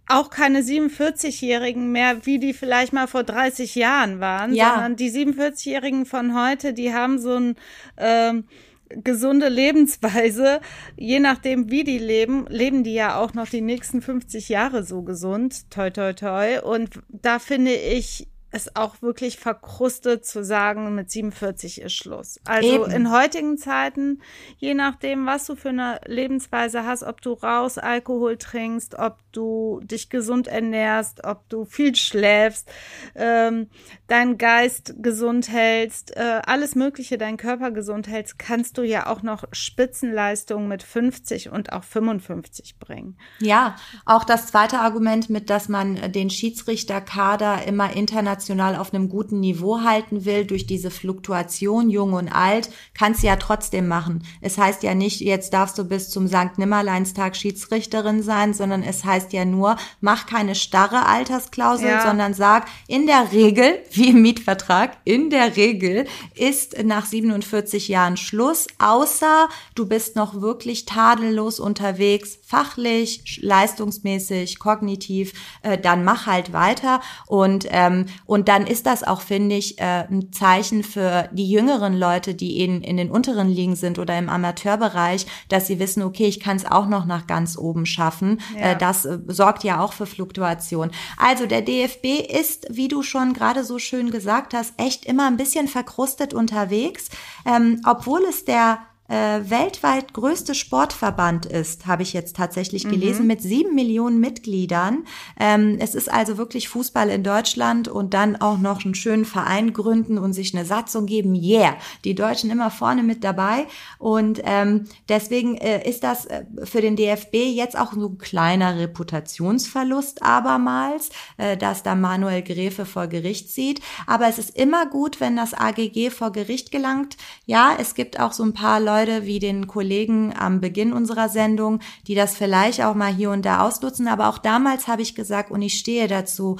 [0.09, 4.71] auch keine 47-Jährigen mehr, wie die vielleicht mal vor 30 Jahren waren, ja.
[4.71, 7.57] sondern die 47-Jährigen von heute, die haben so ein
[7.99, 8.45] ähm,
[8.89, 10.61] gesunde Lebensweise.
[10.97, 15.03] Je nachdem, wie die leben, leben die ja auch noch die nächsten 50 Jahre so
[15.03, 15.71] gesund.
[15.71, 16.61] Toi, toi, toi.
[16.63, 22.41] Und da finde ich, es auch wirklich verkrustet zu sagen, mit 47 ist Schluss.
[22.47, 22.91] Also Eben.
[22.91, 24.23] in heutigen Zeiten,
[24.57, 29.81] je nachdem, was du für eine Lebensweise hast, ob du raus Alkohol trinkst, ob du
[29.85, 32.71] dich gesund ernährst, ob du viel schläfst,
[33.15, 33.69] ähm,
[34.07, 39.23] deinen Geist gesund hältst, äh, alles Mögliche, deinen Körper gesund hältst, kannst du ja auch
[39.23, 43.19] noch Spitzenleistungen mit 50 und auch 55 bringen.
[43.41, 49.09] Ja, auch das zweite Argument mit, dass man den Schiedsrichterkader immer international international auf einem
[49.09, 54.23] guten Niveau halten will, durch diese Fluktuation, jung und alt, kannst du ja trotzdem machen.
[54.41, 56.57] Es heißt ja nicht, jetzt darfst du bis zum St.
[56.57, 62.07] Nimmerleinstag Schiedsrichterin sein, sondern es heißt ja nur, mach keine starre Altersklausel, ja.
[62.07, 68.17] sondern sag, in der Regel, wie im Mietvertrag, in der Regel ist nach 47 Jahren
[68.17, 75.33] Schluss, außer du bist noch wirklich tadellos unterwegs, fachlich, leistungsmäßig, kognitiv,
[75.63, 80.05] äh, dann mach halt weiter und ähm, und dann ist das auch, finde ich, äh,
[80.07, 84.29] ein Zeichen für die jüngeren Leute, die in, in den unteren Ligen sind oder im
[84.29, 88.43] Amateurbereich, dass sie wissen, okay, ich kann es auch noch nach ganz oben schaffen.
[88.55, 88.73] Ja.
[88.73, 90.91] Äh, das äh, sorgt ja auch für Fluktuation.
[91.17, 95.39] Also der DFB ist, wie du schon gerade so schön gesagt hast, echt immer ein
[95.39, 97.09] bisschen verkrustet unterwegs,
[97.47, 102.91] ähm, obwohl es der äh, weltweit größte Sportverband ist, habe ich jetzt tatsächlich mhm.
[102.91, 105.05] gelesen, mit sieben Millionen Mitgliedern.
[105.41, 109.73] Ähm, es ist also wirklich Fußball in Deutschland und dann auch noch einen schönen Verein
[109.73, 111.35] gründen und sich eine Satzung geben.
[111.35, 113.67] Yeah, die Deutschen immer vorne mit dabei.
[113.99, 118.79] Und ähm, deswegen äh, ist das äh, für den DFB jetzt auch so ein kleiner
[118.79, 123.81] Reputationsverlust abermals, äh, dass da Manuel Gräfe vor Gericht zieht.
[124.07, 127.17] Aber es ist immer gut, wenn das AGG vor Gericht gelangt.
[127.47, 131.29] Ja, es gibt auch so ein paar Leute, Leute wie den Kollegen am Beginn unserer
[131.29, 134.09] Sendung, die das vielleicht auch mal hier und da ausnutzen.
[134.09, 136.57] Aber auch damals habe ich gesagt, und ich stehe dazu,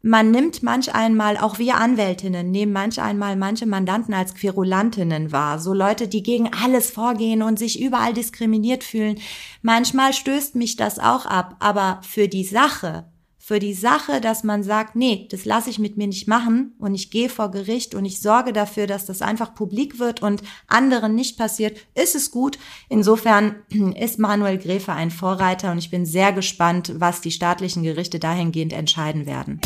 [0.00, 5.58] man nimmt manch einmal, auch wir Anwältinnen, nehmen manch einmal manche Mandanten als Querulantinnen wahr.
[5.58, 9.18] So Leute, die gegen alles vorgehen und sich überall diskriminiert fühlen.
[9.62, 13.11] Manchmal stößt mich das auch ab, aber für die Sache,
[13.44, 16.94] für die Sache, dass man sagt, nee, das lasse ich mit mir nicht machen und
[16.94, 21.16] ich gehe vor Gericht und ich sorge dafür, dass das einfach publik wird und anderen
[21.16, 22.56] nicht passiert, ist es gut.
[22.88, 23.56] Insofern
[23.98, 28.72] ist Manuel Gräfe ein Vorreiter und ich bin sehr gespannt, was die staatlichen Gerichte dahingehend
[28.72, 29.60] entscheiden werden.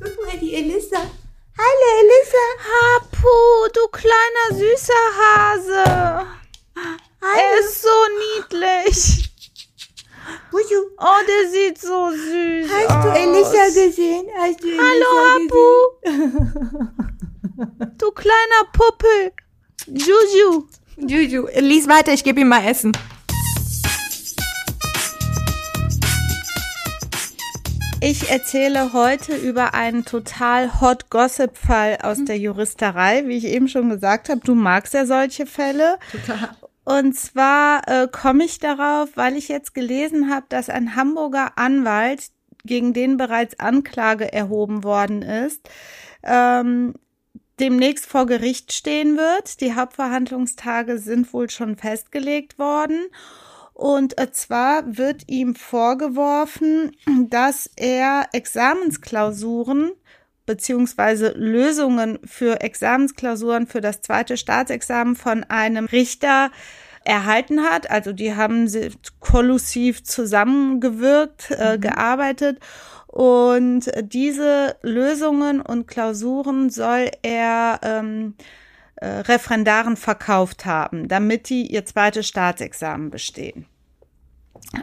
[0.00, 0.98] Guck mal, die Elissa.
[1.56, 2.46] Hallo Elissa.
[2.98, 6.40] Hapu, du kleiner süßer Hase.
[7.22, 7.88] Er ist so
[8.38, 9.30] niedlich.
[11.50, 13.04] sieht so süß Hast aus.
[13.04, 14.26] du Elisa gesehen?
[14.38, 15.66] Hast du Elisa Hallo, Abu.
[17.98, 19.32] du kleiner Puppel.
[19.86, 20.66] Juju.
[20.96, 22.92] Juju, lies weiter, ich gebe ihm mal Essen.
[28.02, 33.24] Ich erzähle heute über einen total hot Gossip-Fall aus der Juristerei.
[33.26, 35.98] Wie ich eben schon gesagt habe, du magst ja solche Fälle.
[36.10, 36.48] Total.
[36.98, 42.30] Und zwar äh, komme ich darauf, weil ich jetzt gelesen habe, dass ein Hamburger Anwalt,
[42.64, 45.70] gegen den bereits Anklage erhoben worden ist,
[46.24, 46.94] ähm,
[47.60, 49.60] demnächst vor Gericht stehen wird.
[49.60, 53.06] Die Hauptverhandlungstage sind wohl schon festgelegt worden.
[53.72, 56.90] Und äh, zwar wird ihm vorgeworfen,
[57.28, 59.92] dass er Examensklausuren
[60.50, 66.50] beziehungsweise Lösungen für Examensklausuren für das zweite Staatsexamen von einem Richter
[67.04, 67.90] erhalten hat.
[67.90, 72.58] Also die haben sie kollusiv zusammengewirkt, äh, gearbeitet.
[73.06, 78.34] Und diese Lösungen und Klausuren soll er ähm,
[78.96, 83.66] äh, Referendaren verkauft haben, damit die ihr zweites Staatsexamen bestehen.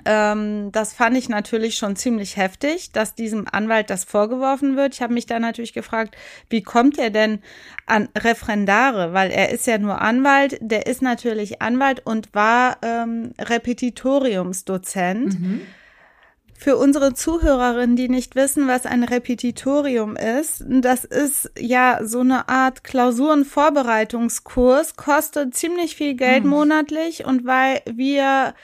[0.05, 4.95] Ähm, das fand ich natürlich schon ziemlich heftig, dass diesem Anwalt das vorgeworfen wird.
[4.95, 6.17] Ich habe mich da natürlich gefragt,
[6.49, 7.39] wie kommt er denn
[7.85, 9.13] an Referendare?
[9.13, 15.35] Weil er ist ja nur Anwalt, der ist natürlich Anwalt und war ähm, Repetitoriumsdozent.
[16.59, 22.49] Für unsere Zuhörerinnen, die nicht wissen, was ein Repetitorium ist, das ist ja so eine
[22.49, 28.55] Art Klausurenvorbereitungskurs, kostet ziemlich viel Geld monatlich und weil wir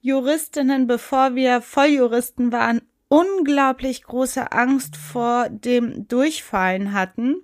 [0.00, 7.36] Juristinnen, bevor wir Volljuristen waren, unglaublich große Angst vor dem Durchfallen hatten,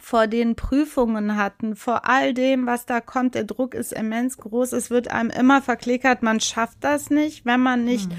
[0.00, 3.34] vor den Prüfungen hatten, vor all dem, was da kommt.
[3.34, 4.72] Der Druck ist immens groß.
[4.72, 8.10] Es wird einem immer verklickert, man schafft das nicht, wenn man nicht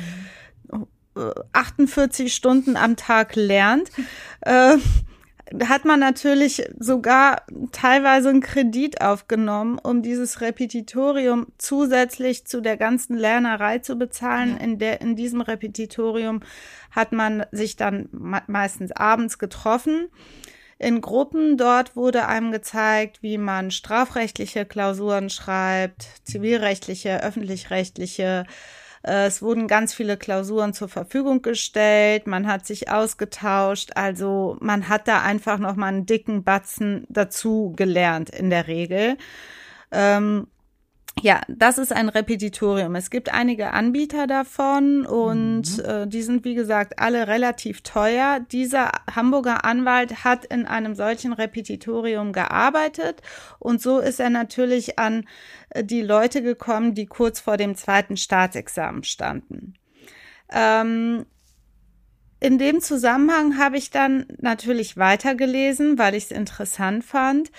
[1.16, 3.90] äh, 48 Stunden am Tag lernt.
[4.44, 4.78] Äh,
[5.68, 13.18] hat man natürlich sogar teilweise einen Kredit aufgenommen, um dieses Repetitorium zusätzlich zu der ganzen
[13.18, 14.58] Lernerei zu bezahlen.
[14.58, 16.42] In der, in diesem Repetitorium
[16.92, 20.10] hat man sich dann me- meistens abends getroffen
[20.80, 21.58] in Gruppen.
[21.58, 28.46] Dort wurde einem gezeigt, wie man strafrechtliche Klausuren schreibt, zivilrechtliche, öffentlich-rechtliche.
[29.04, 32.28] Äh, Es wurden ganz viele Klausuren zur Verfügung gestellt.
[32.28, 33.92] Man hat sich ausgetauscht.
[33.96, 39.18] Also man hat da einfach noch mal einen dicken Batzen dazu gelernt in der Regel.
[39.92, 40.48] Ähm,
[41.20, 42.96] ja, das ist ein Repetitorium.
[42.96, 48.40] Es gibt einige Anbieter davon und äh, die sind, wie gesagt, alle relativ teuer.
[48.40, 53.22] Dieser Hamburger Anwalt hat in einem solchen Repetitorium gearbeitet
[53.60, 55.28] und so ist er natürlich an
[55.70, 59.74] äh, die Leute gekommen, die kurz vor dem zweiten Staatsexamen standen.
[60.50, 61.26] Ähm,
[62.40, 67.52] in dem Zusammenhang habe ich dann natürlich weitergelesen, weil ich es interessant fand,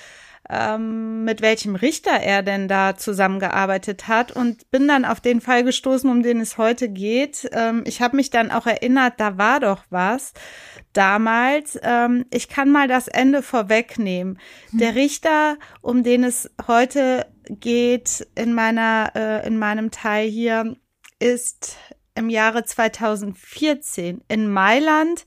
[0.51, 5.65] ähm, mit welchem Richter er denn da zusammengearbeitet hat und bin dann auf den Fall
[5.65, 7.49] gestoßen, um den es heute geht.
[7.53, 10.33] Ähm, ich habe mich dann auch erinnert, da war doch was
[10.93, 11.79] damals.
[11.83, 14.39] Ähm, ich kann mal das Ende vorwegnehmen.
[14.73, 20.77] Der Richter, um den es heute geht in meiner äh, in meinem Teil hier,
[21.19, 21.77] ist
[22.15, 25.25] im Jahre 2014 in Mailand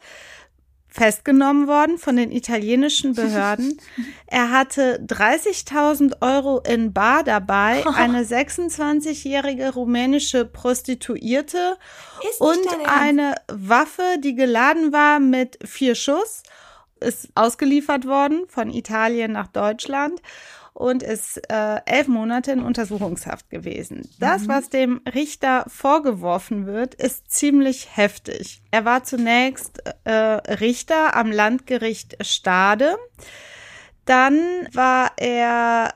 [0.96, 3.80] festgenommen worden von den italienischen Behörden.
[4.28, 11.78] Er hatte 30.000 Euro in Bar dabei, eine 26-jährige rumänische Prostituierte
[12.40, 16.44] und eine Waffe, die geladen war mit vier Schuss,
[17.02, 20.22] ist ausgeliefert worden von Italien nach Deutschland
[20.76, 24.10] und ist äh, elf Monate in Untersuchungshaft gewesen.
[24.20, 28.62] Das, was dem Richter vorgeworfen wird, ist ziemlich heftig.
[28.72, 32.98] Er war zunächst äh, Richter am Landgericht Stade.
[34.04, 34.38] Dann
[34.74, 35.94] war er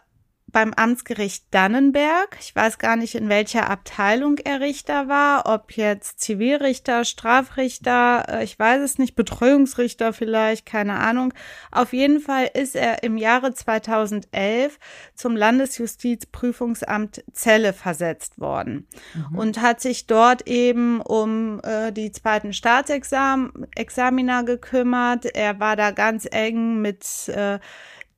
[0.51, 2.37] beim Amtsgericht Dannenberg.
[2.39, 8.43] Ich weiß gar nicht, in welcher Abteilung er Richter war, ob jetzt Zivilrichter, Strafrichter, äh,
[8.43, 11.33] ich weiß es nicht, Betreuungsrichter vielleicht, keine Ahnung.
[11.71, 14.79] Auf jeden Fall ist er im Jahre 2011
[15.15, 18.87] zum Landesjustizprüfungsamt Celle versetzt worden
[19.33, 25.25] und hat sich dort eben um äh, die zweiten Staatsexaminer gekümmert.
[25.25, 27.59] Er war da ganz eng mit äh,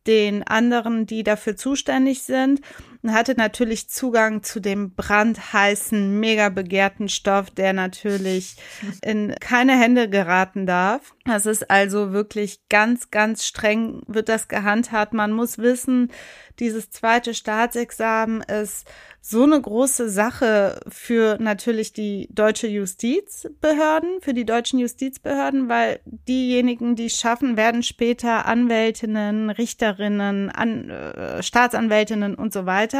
[0.07, 2.61] den anderen, die dafür zuständig sind.
[3.03, 8.57] Und hatte natürlich Zugang zu dem brandheißen, mega begehrten Stoff, der natürlich
[9.03, 11.13] in keine Hände geraten darf.
[11.25, 15.13] Das ist also wirklich ganz, ganz streng wird das gehandhabt.
[15.13, 16.11] Man muss wissen,
[16.59, 18.87] dieses zweite Staatsexamen ist
[19.23, 26.95] so eine große Sache für natürlich die deutsche Justizbehörden, für die deutschen Justizbehörden, weil diejenigen,
[26.95, 32.90] die schaffen, werden später Anwältinnen, Richterinnen, An äh, Staatsanwältinnen und so weiter.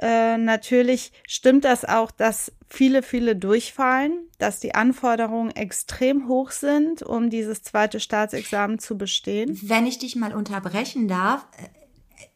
[0.00, 7.02] Äh, natürlich stimmt das auch, dass viele, viele durchfallen, dass die Anforderungen extrem hoch sind,
[7.02, 9.58] um dieses zweite Staatsexamen zu bestehen.
[9.62, 11.46] Wenn ich dich mal unterbrechen darf,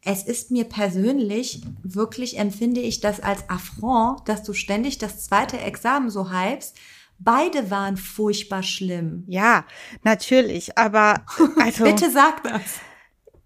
[0.02, 5.58] es ist mir persönlich wirklich empfinde ich das als Affront, dass du ständig das zweite
[5.58, 6.76] Examen so hypst.
[7.18, 9.24] Beide waren furchtbar schlimm.
[9.28, 9.64] Ja,
[10.02, 11.24] natürlich, aber
[11.56, 12.80] also bitte sag das.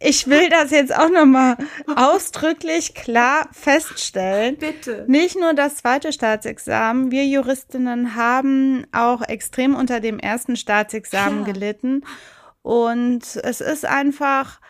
[0.01, 1.57] Ich will das jetzt auch nochmal
[1.96, 4.57] ausdrücklich klar feststellen.
[4.57, 5.05] Bitte.
[5.09, 7.11] Nicht nur das zweite Staatsexamen.
[7.11, 11.53] Wir Juristinnen haben auch extrem unter dem ersten Staatsexamen ja.
[11.53, 12.05] gelitten.
[12.62, 14.61] Und es ist einfach,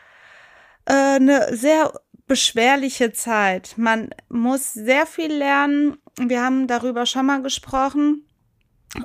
[0.86, 1.92] äh, eine sehr
[2.26, 3.74] beschwerliche Zeit.
[3.76, 5.98] Man muss sehr viel lernen.
[6.18, 8.24] Wir haben darüber schon mal gesprochen.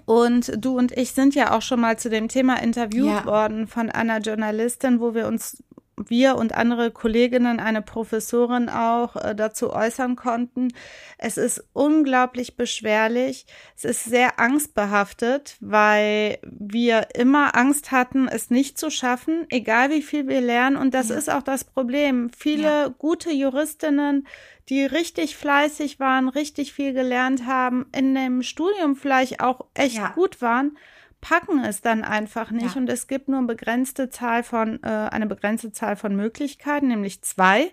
[0.06, 3.26] Und du und ich sind ja auch schon mal zu dem Thema interviewt ja.
[3.26, 5.62] worden von einer Journalistin, wo wir uns
[5.98, 10.70] wir und andere Kolleginnen, eine Professorin auch äh, dazu äußern konnten.
[11.18, 13.46] Es ist unglaublich beschwerlich.
[13.76, 20.02] Es ist sehr angstbehaftet, weil wir immer Angst hatten, es nicht zu schaffen, egal wie
[20.02, 20.78] viel wir lernen.
[20.78, 21.16] Und das ja.
[21.16, 22.32] ist auch das Problem.
[22.36, 22.88] Viele ja.
[22.88, 24.28] gute Juristinnen,
[24.70, 30.10] die richtig fleißig waren, richtig viel gelernt haben, in dem Studium vielleicht auch echt ja.
[30.10, 30.78] gut waren,
[31.24, 32.76] packen es dann einfach nicht.
[32.76, 32.82] Ja.
[32.82, 37.22] Und es gibt nur eine begrenzte Zahl von, äh, eine begrenzte Zahl von Möglichkeiten, nämlich
[37.22, 37.72] zwei.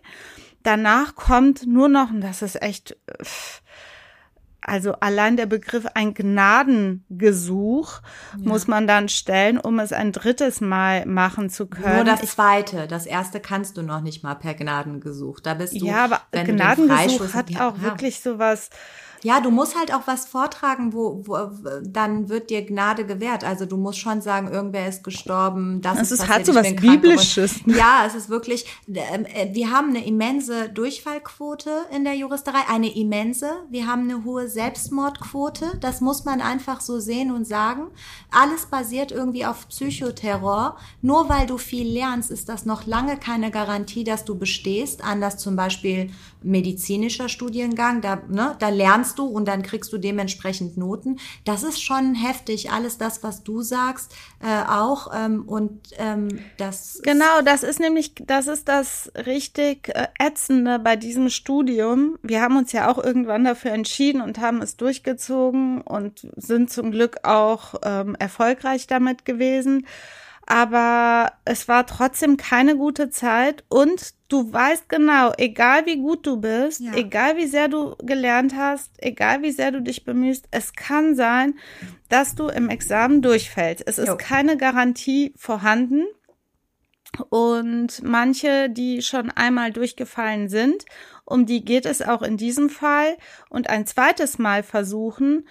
[0.62, 3.24] Danach kommt nur noch, und das ist echt, äh,
[4.60, 8.00] also allein der Begriff ein Gnadengesuch
[8.38, 8.48] ja.
[8.48, 11.96] muss man dann stellen, um es ein drittes Mal machen zu können.
[11.96, 15.40] Nur das zweite, das erste kannst du noch nicht mal per Gnadengesuch.
[15.40, 15.84] Da bist du.
[15.84, 17.82] Ja, aber Gnadengesuch hat auch ja.
[17.82, 18.70] wirklich sowas
[19.22, 21.38] ja, du musst halt auch was vortragen, wo, wo
[21.82, 23.44] dann wird dir Gnade gewährt.
[23.44, 26.74] Also du musst schon sagen, irgendwer ist gestorben, das also ist es hat so was
[26.76, 27.60] Biblisches.
[27.66, 33.50] Ja, es ist wirklich, äh, wir haben eine immense Durchfallquote in der Juristerei, eine immense.
[33.70, 35.78] Wir haben eine hohe Selbstmordquote.
[35.80, 37.88] Das muss man einfach so sehen und sagen.
[38.30, 40.76] Alles basiert irgendwie auf Psychoterror.
[41.02, 45.04] Nur weil du viel lernst, ist das noch lange keine Garantie, dass du bestehst.
[45.04, 46.10] Anders zum Beispiel
[46.42, 51.18] medizinischer Studiengang, da, ne, da lernst du und dann kriegst du dementsprechend Noten.
[51.44, 55.10] Das ist schon heftig, alles das, was du sagst, äh, auch.
[55.14, 57.00] Ähm, und ähm, das.
[57.02, 62.18] Genau, das ist nämlich, das ist das richtig äh, ätzende bei diesem Studium.
[62.22, 66.90] Wir haben uns ja auch irgendwann dafür entschieden und haben es durchgezogen und sind zum
[66.90, 69.86] Glück auch ähm, erfolgreich damit gewesen
[70.50, 76.40] aber es war trotzdem keine gute Zeit und du weißt genau, egal wie gut du
[76.40, 76.92] bist, ja.
[76.94, 81.54] egal wie sehr du gelernt hast, egal wie sehr du dich bemühst, es kann sein,
[82.08, 83.84] dass du im Examen durchfällst.
[83.86, 86.04] Es ist keine Garantie vorhanden.
[87.28, 90.84] Und manche, die schon einmal durchgefallen sind,
[91.24, 93.16] um die geht es auch in diesem Fall
[93.50, 95.46] und ein zweites Mal versuchen,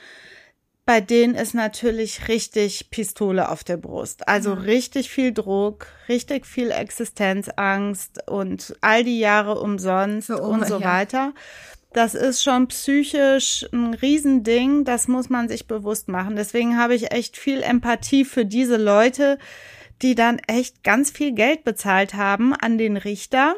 [0.90, 4.28] bei denen ist natürlich richtig Pistole auf der Brust.
[4.28, 4.62] Also mhm.
[4.64, 11.36] richtig viel Druck, richtig viel Existenzangst und all die Jahre umsonst Für und so weiter.
[11.94, 16.36] Das ist schon psychisch ein Riesending, das muss man sich bewusst machen.
[16.36, 19.38] Deswegen habe ich echt viel Empathie für diese Leute,
[20.02, 23.54] die dann echt ganz viel Geld bezahlt haben an den Richter.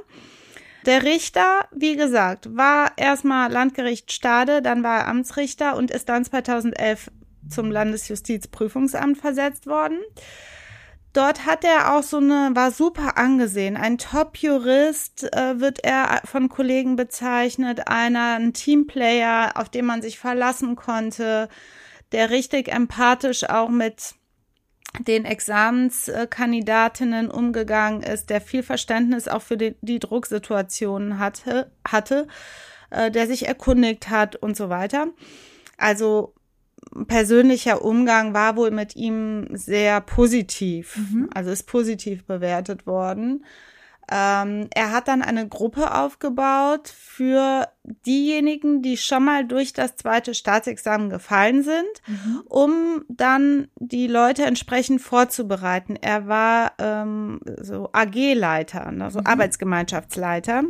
[0.86, 6.26] Der Richter, wie gesagt, war erstmal Landgericht Stade, dann war er Amtsrichter und ist dann
[6.26, 7.10] 2011
[7.50, 10.00] zum Landesjustizprüfungsamt versetzt worden.
[11.14, 13.76] Dort hat er auch so eine, war super angesehen.
[13.76, 20.20] Ein Top-Jurist äh, wird er von Kollegen bezeichnet, einer, ein Teamplayer, auf den man sich
[20.20, 21.50] verlassen konnte,
[22.14, 24.16] der richtig empathisch auch mit
[25.00, 32.28] den Examenskandidatinnen umgegangen ist, der viel Verständnis auch für die, die Drucksituationen hatte, hatte,
[32.90, 35.08] äh, der sich erkundigt hat und so weiter.
[35.78, 36.36] Also
[37.08, 41.30] persönlicher Umgang war wohl mit ihm sehr positiv, mhm.
[41.34, 43.46] also ist positiv bewertet worden.
[44.12, 50.36] Ähm, er hat dann eine Gruppe aufgebaut für diejenigen, die schon mal durch das zweite
[50.36, 52.44] Staatsexamen gefallen sind, mhm.
[52.46, 55.96] um dann die Leute entsprechend vorzubereiten.
[55.96, 59.26] Er war ähm, so AG-Leiter, also mhm.
[59.26, 60.64] Arbeitsgemeinschaftsleiter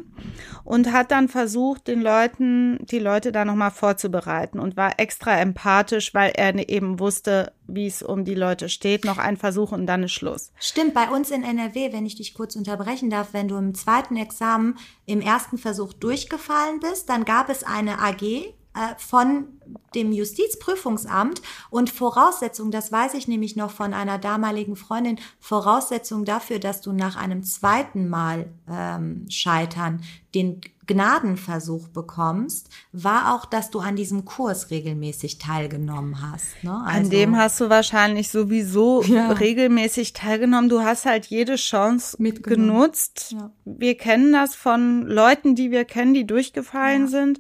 [0.64, 6.14] und hat dann versucht, den Leuten, die Leute da nochmal vorzubereiten und war extra empathisch,
[6.14, 9.06] weil er eben wusste, wie es um die Leute steht.
[9.06, 10.52] Noch ein Versuch und dann ist Schluss.
[10.60, 14.18] Stimmt, bei uns in NRW, wenn ich dich kurz unterbrechen darf, wenn du im zweiten
[14.18, 14.78] Examen
[15.12, 18.54] im ersten Versuch durchgefallen bist, dann gab es eine AG
[18.98, 19.48] von
[19.94, 26.60] dem Justizprüfungsamt und Voraussetzung, das weiß ich nämlich noch von einer damaligen Freundin, Voraussetzung dafür,
[26.60, 30.02] dass du nach einem zweiten Mal ähm, scheitern
[30.34, 36.64] den Gnadenversuch bekommst, war auch, dass du an diesem Kurs regelmäßig teilgenommen hast.
[36.64, 36.72] Ne?
[36.72, 39.32] Also, an dem hast du wahrscheinlich sowieso ja.
[39.32, 40.70] regelmäßig teilgenommen.
[40.70, 43.34] Du hast halt jede Chance genutzt.
[43.38, 43.52] Ja.
[43.66, 47.08] Wir kennen das von Leuten, die wir kennen, die durchgefallen ja.
[47.08, 47.40] sind.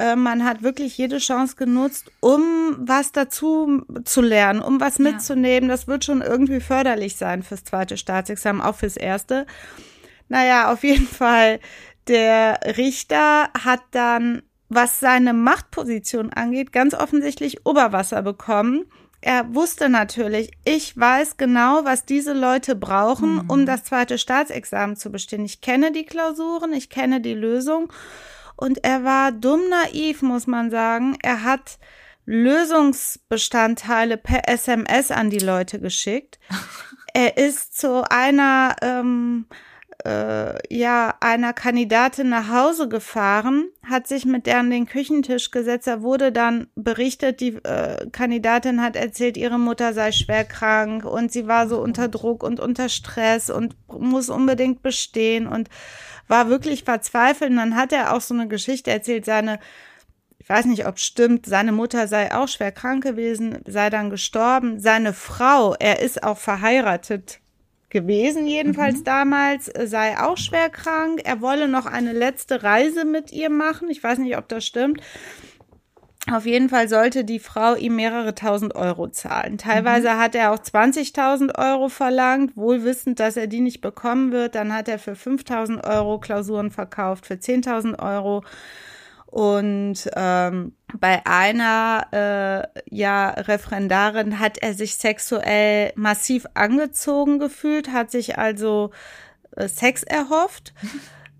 [0.00, 5.68] Äh, man hat wirklich jede Chance genutzt, um was dazu zu lernen, um was mitzunehmen.
[5.68, 9.46] Das wird schon irgendwie förderlich sein fürs zweite Staatsexamen, auch fürs erste.
[10.28, 11.60] Naja, auf jeden Fall
[12.08, 14.40] der Richter hat dann,
[14.70, 18.86] was seine Machtposition angeht, ganz offensichtlich Oberwasser bekommen.
[19.20, 23.50] Er wusste natürlich, ich weiß genau, was diese Leute brauchen, mhm.
[23.50, 25.44] um das zweite Staatsexamen zu bestehen.
[25.44, 27.92] Ich kenne die Klausuren, ich kenne die Lösung.
[28.60, 31.16] Und er war dumm naiv, muss man sagen.
[31.22, 31.78] Er hat
[32.26, 36.38] Lösungsbestandteile per SMS an die Leute geschickt.
[37.12, 39.46] Er ist zu einer ähm,
[40.04, 45.86] äh, ja einer Kandidatin nach Hause gefahren, hat sich mit der an den Küchentisch gesetzt.
[45.86, 51.32] Da wurde dann berichtet, die äh, Kandidatin hat erzählt, ihre Mutter sei schwer krank und
[51.32, 55.68] sie war so unter Druck und unter Stress und muss unbedingt bestehen und
[56.30, 57.50] war wirklich verzweifelt.
[57.50, 59.58] Und dann hat er auch so eine Geschichte erzählt, seine
[60.38, 64.80] ich weiß nicht, ob stimmt, seine Mutter sei auch schwer krank gewesen, sei dann gestorben.
[64.80, 67.40] Seine Frau, er ist auch verheiratet
[67.90, 69.04] gewesen, jedenfalls mhm.
[69.04, 71.20] damals, sei auch schwer krank.
[71.24, 73.90] Er wolle noch eine letzte Reise mit ihr machen.
[73.90, 75.00] Ich weiß nicht, ob das stimmt.
[76.30, 79.56] Auf jeden Fall sollte die Frau ihm mehrere tausend Euro zahlen.
[79.56, 80.18] Teilweise mhm.
[80.18, 84.54] hat er auch 20.000 Euro verlangt, wohl wissend, dass er die nicht bekommen wird.
[84.54, 88.44] Dann hat er für 5.000 Euro Klausuren verkauft, für 10.000 Euro.
[89.26, 98.10] Und ähm, bei einer äh, ja Referendarin hat er sich sexuell massiv angezogen gefühlt, hat
[98.10, 98.90] sich also
[99.56, 100.74] äh, Sex erhofft.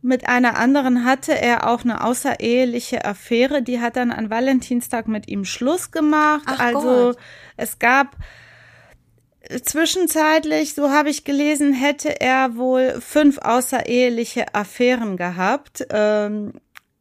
[0.02, 5.28] Mit einer anderen hatte er auch eine außereheliche Affäre, die hat dann an Valentinstag mit
[5.28, 6.44] ihm Schluss gemacht.
[6.46, 7.18] Ach also Gott.
[7.58, 8.16] es gab
[9.40, 15.86] äh, zwischenzeitlich, so habe ich gelesen, hätte er wohl fünf außereheliche Affären gehabt.
[15.90, 16.54] Ähm,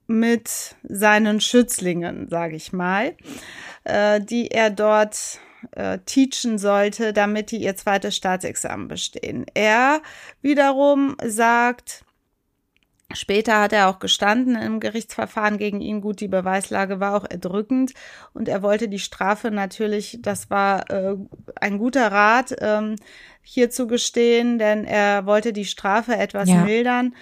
[0.09, 3.15] mit seinen Schützlingen, sage ich mal,
[3.83, 5.39] äh, die er dort
[5.71, 9.45] äh, teachen sollte, damit die ihr zweites Staatsexamen bestehen.
[9.53, 10.01] Er
[10.41, 12.03] wiederum sagt,
[13.13, 15.99] Später hat er auch gestanden im Gerichtsverfahren gegen ihn.
[16.01, 17.93] Gut, die Beweislage war auch erdrückend
[18.33, 21.15] und er wollte die Strafe natürlich, das war äh,
[21.59, 22.97] ein guter Rat, ähm,
[23.41, 26.63] hier zu gestehen, denn er wollte die Strafe etwas ja.
[26.63, 27.15] mildern.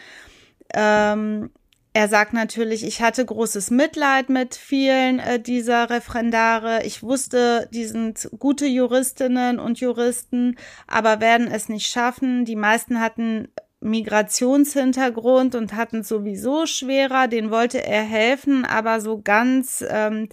[0.74, 1.52] Ähm,
[1.94, 6.84] er sagt natürlich, ich hatte großes Mitleid mit vielen äh, dieser Referendare.
[6.84, 12.46] Ich wusste, die sind gute Juristinnen und Juristen, aber werden es nicht schaffen.
[12.46, 13.48] Die meisten hatten
[13.80, 17.28] Migrationshintergrund und hatten sowieso schwerer.
[17.28, 20.30] Den wollte er helfen, aber so ganz ähm,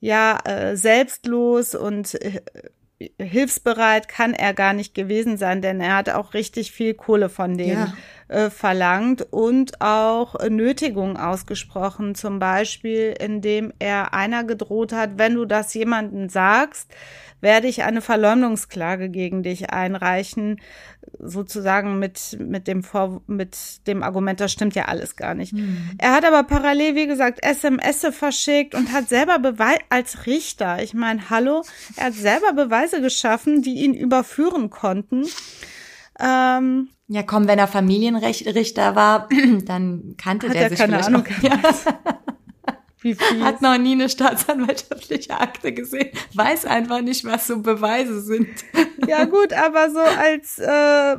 [0.00, 2.40] ja äh, selbstlos und äh,
[3.20, 7.56] hilfsbereit kann er gar nicht gewesen sein, denn er hat auch richtig viel Kohle von
[7.56, 7.86] denen.
[7.86, 7.94] Ja
[8.32, 15.44] äh, verlangt und auch Nötigung ausgesprochen, zum Beispiel, indem er einer gedroht hat, wenn du
[15.44, 16.90] das jemandem sagst,
[17.42, 20.60] werde ich eine Verleumdungsklage gegen dich einreichen,
[21.18, 25.52] sozusagen mit, mit dem Vor mit dem Argument, das stimmt ja alles gar nicht.
[25.52, 25.90] Mhm.
[25.98, 30.82] Er hat aber parallel, wie gesagt, SMS verschickt und hat selber Beweise als Richter.
[30.82, 31.64] Ich meine, hallo,
[31.96, 35.26] er hat selber Beweise geschaffen, die ihn überführen konnten.
[36.20, 39.28] Ähm, ja, komm, wenn er Familienrichter war,
[39.66, 41.24] dann kannte Hat der sich keine Ahnung.
[41.26, 41.58] Auch, ja.
[43.02, 43.44] Wie viel?
[43.44, 48.48] Hat noch nie eine staatsanwaltschaftliche Akte gesehen, weiß einfach nicht, was so Beweise sind.
[49.06, 51.16] Ja gut, aber so als äh,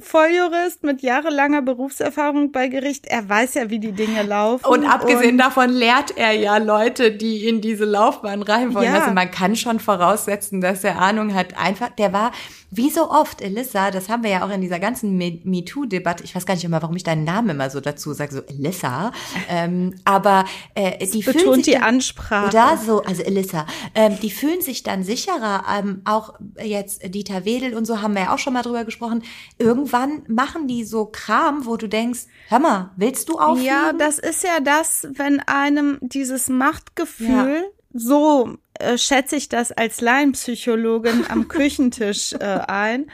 [0.00, 3.06] Volljurist mit jahrelanger Berufserfahrung bei Gericht.
[3.06, 4.64] Er weiß ja, wie die Dinge laufen.
[4.64, 8.86] Und abgesehen und davon lehrt er ja Leute, die in diese Laufbahn rein wollen.
[8.86, 9.00] Ja.
[9.00, 11.58] Also man kann schon voraussetzen, dass er Ahnung hat.
[11.58, 12.30] Einfach, der war
[12.76, 16.44] wie so oft, Elissa, das haben wir ja auch in dieser ganzen MeToo-Debatte, ich weiß
[16.44, 19.12] gar nicht immer, warum ich deinen Namen immer so dazu sage, so Elissa,
[19.48, 22.48] ähm, aber äh, die fühlen betont sich die dann, Ansprache.
[22.48, 27.74] Oder so, also Elissa, ähm, die fühlen sich dann sicherer, ähm, auch jetzt Dieter Wedel
[27.74, 29.22] und so haben wir ja auch schon mal drüber gesprochen,
[29.58, 33.64] irgendwann machen die so Kram, wo du denkst, hör mal, willst du aufhören?
[33.64, 37.70] Ja, das ist ja das, wenn einem dieses Machtgefühl ja.
[37.92, 43.10] so äh, schätze ich das als Laienpsychologin am Küchentisch äh, ein.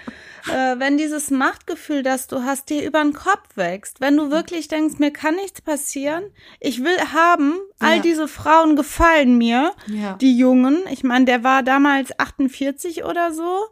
[0.49, 4.69] Äh, wenn dieses Machtgefühl, das du hast, dir über den Kopf wächst, wenn du wirklich
[4.69, 6.25] denkst, mir kann nichts passieren,
[6.61, 8.03] ich will haben, all ja.
[8.03, 10.15] diese Frauen gefallen mir, ja.
[10.15, 10.79] die Jungen.
[10.91, 13.67] Ich meine, der war damals 48 oder so.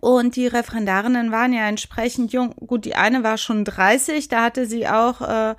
[0.00, 2.54] Und die Referendarinnen waren ja entsprechend jung.
[2.66, 5.54] Gut, die eine war schon 30, da hatte sie auch äh,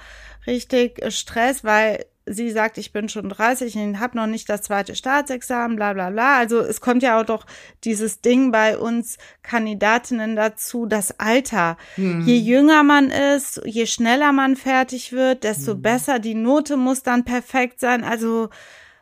[0.48, 4.96] richtig Stress, weil sie sagt, ich bin schon 30 und habe noch nicht das zweite
[4.96, 6.38] Staatsexamen, bla bla bla.
[6.38, 7.46] Also es kommt ja auch doch
[7.84, 11.78] dieses Ding bei uns Kandidatinnen dazu, das Alter.
[11.98, 12.26] Mhm.
[12.26, 15.82] Je jünger man ist, je schneller man fertig wird, desto mhm.
[15.82, 16.20] besser.
[16.20, 18.04] Die Note muss dann perfekt sein.
[18.04, 18.50] Also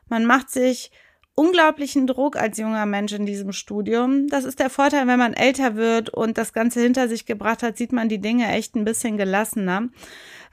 [0.09, 0.91] man macht sich
[1.35, 4.27] unglaublichen Druck als junger Mensch in diesem Studium.
[4.27, 7.77] Das ist der Vorteil, wenn man älter wird und das Ganze hinter sich gebracht hat,
[7.77, 9.89] sieht man die Dinge echt ein bisschen gelassener.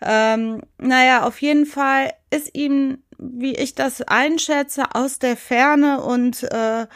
[0.00, 6.44] Ähm, naja, auf jeden Fall ist ihm, wie ich das einschätze, aus der Ferne und
[6.44, 6.86] äh,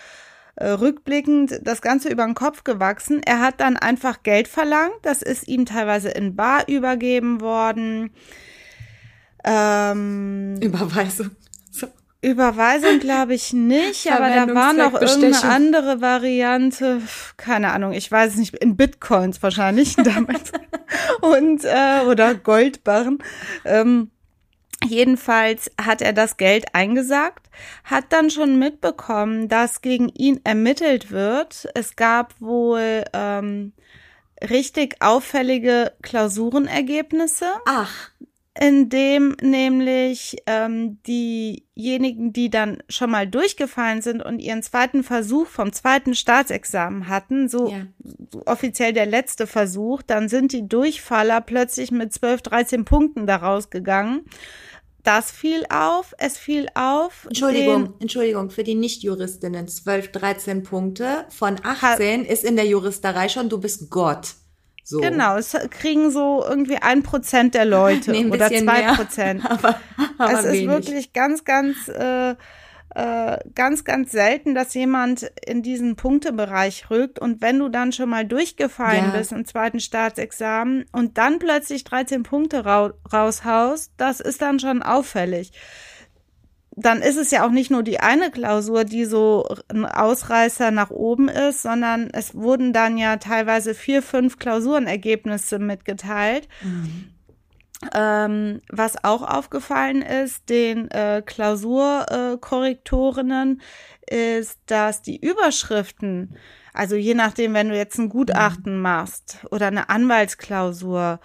[0.55, 3.23] äh, rückblickend das Ganze über den Kopf gewachsen.
[3.25, 4.95] Er hat dann einfach Geld verlangt.
[5.03, 8.11] Das ist ihm teilweise in Bar übergeben worden.
[9.45, 11.33] Ähm, Überweisung.
[12.23, 17.03] Überweisung glaube ich nicht, aber da war noch irgendeine andere Variante.
[17.37, 18.55] Keine Ahnung, ich weiß es nicht.
[18.57, 20.53] In Bitcoins wahrscheinlich damals.
[21.21, 23.19] Und, äh, oder Goldbarren.
[23.65, 24.11] Ähm,
[24.85, 27.51] Jedenfalls hat er das Geld eingesagt,
[27.85, 31.69] hat dann schon mitbekommen, dass gegen ihn ermittelt wird.
[31.75, 33.75] Es gab wohl ähm,
[34.43, 37.47] richtig auffällige Klausurenergebnisse.
[37.65, 38.11] Ach
[38.59, 45.47] in dem nämlich ähm, diejenigen, die dann schon mal durchgefallen sind und ihren zweiten Versuch
[45.47, 47.87] vom zweiten Staatsexamen hatten, so, ja.
[48.31, 53.71] so, offiziell der letzte Versuch, dann sind die Durchfaller plötzlich mit 12, 13 Punkten daraus
[53.71, 54.27] gegangen.
[55.03, 57.25] Das fiel auf, es fiel auf.
[57.27, 63.49] Entschuldigung, Entschuldigung, für die Nicht-Juristinnen 12, 13 Punkte von 18 ist in der Juristerei schon,
[63.49, 64.35] du bist Gott.
[64.85, 65.01] So.
[65.01, 69.45] Genau, es kriegen so irgendwie ein Prozent der Leute nee, oder zwei Prozent.
[69.49, 69.81] aber,
[70.19, 70.63] aber es wenig.
[70.63, 72.35] ist wirklich ganz, ganz, äh,
[72.95, 77.19] äh, ganz, ganz selten, dass jemand in diesen Punktebereich rückt.
[77.19, 79.19] Und wenn du dann schon mal durchgefallen ja.
[79.19, 84.83] bist im zweiten Staatsexamen und dann plötzlich 13 Punkte ra raushaust, das ist dann schon
[84.83, 85.53] auffällig
[86.75, 90.89] dann ist es ja auch nicht nur die eine Klausur, die so ein Ausreißer nach
[90.91, 96.49] oben ist, sondern es wurden dann ja teilweise vier, fünf Klausurenergebnisse mitgeteilt.
[96.63, 97.11] Mhm.
[97.95, 103.61] Ähm, was auch aufgefallen ist, den äh, Klausurkorrektorinnen,
[104.07, 106.37] äh, ist, dass die Überschriften,
[106.73, 108.83] also je nachdem, wenn du jetzt ein Gutachten mhm.
[108.83, 111.19] machst oder eine Anwaltsklausur,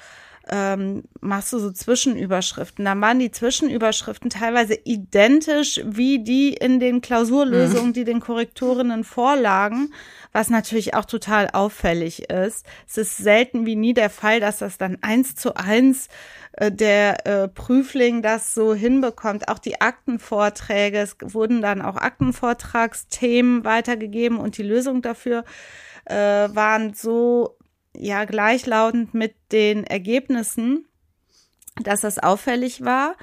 [0.49, 2.85] ähm, machst du so Zwischenüberschriften.
[2.85, 7.93] Dann waren die Zwischenüberschriften teilweise identisch wie die in den Klausurlösungen, mhm.
[7.93, 9.93] die den Korrektorinnen vorlagen,
[10.31, 12.65] was natürlich auch total auffällig ist.
[12.87, 16.07] Es ist selten wie nie der Fall, dass das dann eins zu eins
[16.53, 19.49] äh, der äh, Prüfling das so hinbekommt.
[19.49, 25.43] Auch die Aktenvorträge, es wurden dann auch Aktenvortragsthemen weitergegeben und die Lösung dafür
[26.05, 27.56] äh, waren so
[27.97, 30.85] ja gleichlautend mit den Ergebnissen,
[31.81, 33.15] dass das auffällig war.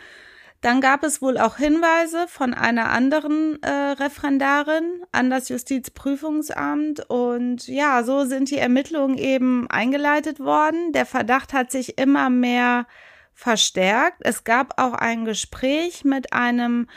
[0.61, 7.69] Dann gab es wohl auch Hinweise von einer anderen äh, Referendarin an das Justizprüfungsamt und
[7.69, 10.93] ja, so sind die Ermittlungen eben eingeleitet worden.
[10.93, 12.87] Der Verdacht hat sich immer mehr
[13.35, 14.19] verstärkt.
[14.21, 16.89] Es gab auch ein Gespräch mit einem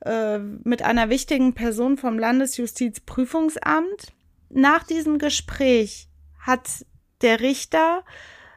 [0.00, 4.14] äh, mit einer wichtigen Person vom Landesjustizprüfungsamt.
[4.48, 6.08] Nach diesem Gespräch
[6.38, 6.86] hat
[7.22, 8.04] der Richter,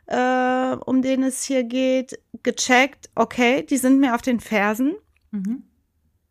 [0.08, 4.96] äh, um den es hier geht, gecheckt, okay, die sind mir auf den Fersen.
[5.32, 5.64] Mhm.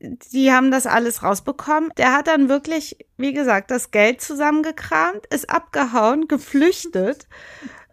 [0.00, 1.90] Die haben das alles rausbekommen.
[1.96, 7.26] Der hat dann wirklich, wie gesagt, das Geld zusammengekramt, ist abgehauen, geflüchtet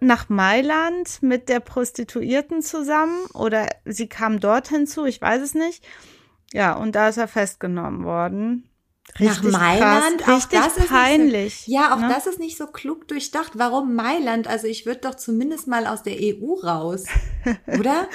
[0.02, 5.86] nach Mailand mit der Prostituierten zusammen oder sie kam dorthin zu, ich weiß es nicht.
[6.52, 8.70] Ja, und da ist er festgenommen worden.
[9.20, 10.22] Richtig nach Mailand.
[10.22, 11.66] Krass, richtig auch das peinlich.
[11.66, 12.08] So, ja, auch ne?
[12.10, 13.52] das ist nicht so klug durchdacht.
[13.56, 14.48] Warum Mailand?
[14.48, 17.06] Also ich würde doch zumindest mal aus der EU raus,
[17.68, 18.08] oder?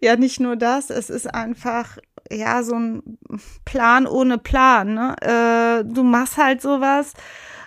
[0.00, 0.90] ja, nicht nur das.
[0.90, 1.98] Es ist einfach
[2.30, 3.18] ja so ein
[3.64, 4.94] Plan ohne Plan.
[4.94, 5.16] Ne?
[5.20, 7.12] Äh, du machst halt sowas.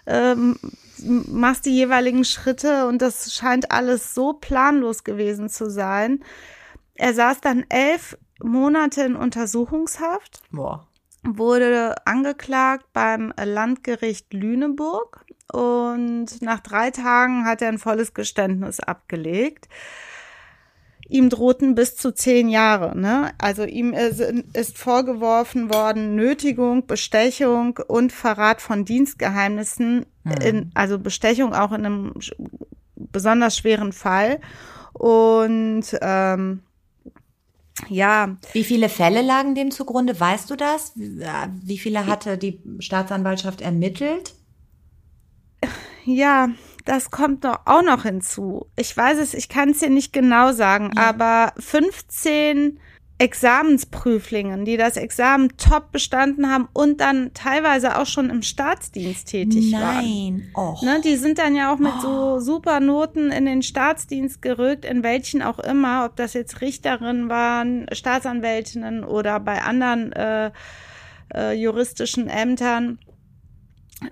[0.06, 0.58] Ähm,
[1.04, 6.24] machst die jeweiligen Schritte und das scheint alles so planlos gewesen zu sein.
[6.96, 10.42] Er saß dann elf Monate in Untersuchungshaft.
[10.52, 10.88] Boah
[11.36, 19.70] wurde angeklagt beim Landgericht Lüneburg und nach drei Tagen hat er ein volles Geständnis abgelegt.
[21.10, 22.98] Ihm drohten bis zu zehn Jahre.
[22.98, 23.32] Ne?
[23.38, 30.06] Also ihm ist, ist vorgeworfen worden Nötigung, Bestechung und Verrat von Dienstgeheimnissen.
[30.26, 30.32] Mhm.
[30.44, 32.14] In, also Bestechung auch in einem
[32.96, 34.42] besonders schweren Fall.
[34.92, 36.64] Und ähm,
[37.90, 38.38] ja.
[38.54, 40.20] Wie viele Fälle lagen dem zugrunde?
[40.20, 40.94] Weißt du das?
[40.96, 44.34] Wie viele hatte die Staatsanwaltschaft ermittelt?
[46.06, 46.50] Ja,
[46.86, 48.68] das kommt doch auch noch hinzu.
[48.78, 51.04] Ich weiß es, ich kann es dir nicht genau sagen, ja.
[51.04, 52.80] aber 15
[53.20, 59.72] Examensprüflingen, die das Examen top bestanden haben und dann teilweise auch schon im Staatsdienst tätig
[59.72, 60.52] Nein.
[60.54, 60.76] waren.
[60.84, 60.96] Nein.
[60.98, 62.38] Ne, die sind dann ja auch mit oh.
[62.38, 67.28] so super Noten in den Staatsdienst gerückt, in welchen auch immer, ob das jetzt Richterinnen
[67.28, 70.52] waren, Staatsanwältinnen oder bei anderen äh,
[71.34, 73.00] äh, juristischen Ämtern.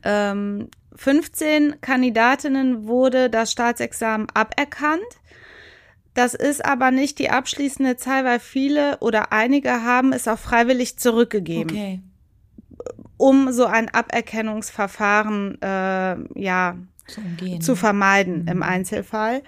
[0.04, 5.04] Ähm, 15 Kandidatinnen wurde das Staatsexamen aberkannt.
[6.16, 10.98] Das ist aber nicht die abschließende Zahl, weil viele oder einige haben es auch freiwillig
[10.98, 11.76] zurückgegeben.
[11.76, 12.02] Okay.
[13.18, 18.48] Um so ein Aberkennungsverfahren äh, ja zu, umgehen, zu vermeiden mhm.
[18.48, 19.44] im Einzelfall.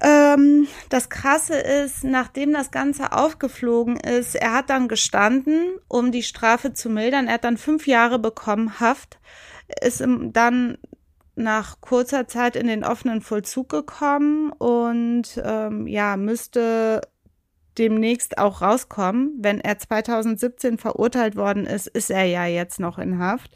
[0.00, 6.22] Ähm, das Krasse ist, nachdem das Ganze aufgeflogen ist, er hat dann gestanden, um die
[6.22, 7.26] Strafe zu mildern.
[7.26, 9.18] Er hat dann fünf Jahre bekommen Haft,
[9.82, 10.78] ist dann
[11.36, 17.00] nach kurzer Zeit in den offenen Vollzug gekommen und ähm, ja, müsste
[17.78, 19.32] demnächst auch rauskommen.
[19.38, 23.50] Wenn er 2017 verurteilt worden ist, ist er ja jetzt noch in Haft.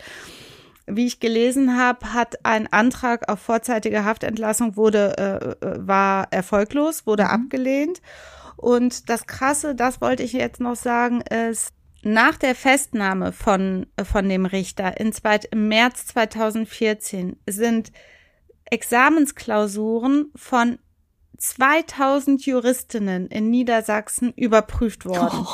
[0.86, 7.06] Wie ich gelesen habe, hat ein Antrag auf vorzeitige Haftentlassung wurde äh, äh war erfolglos,
[7.06, 7.30] wurde mhm.
[7.30, 8.00] abgelehnt.
[8.56, 11.72] Und das Krasse, das wollte ich jetzt noch sagen, ist,
[12.02, 17.92] nach der Festnahme von, von dem Richter in zweit, im März 2014 sind
[18.66, 20.78] Examensklausuren von
[21.38, 25.46] 2000 Juristinnen in Niedersachsen überprüft worden.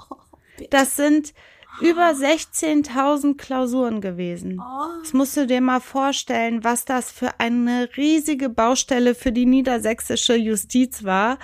[0.70, 1.34] das sind
[1.80, 4.62] über 16.000 Klausuren gewesen.
[5.02, 10.36] Das musst du dir mal vorstellen, was das für eine riesige Baustelle für die niedersächsische
[10.36, 11.38] Justiz war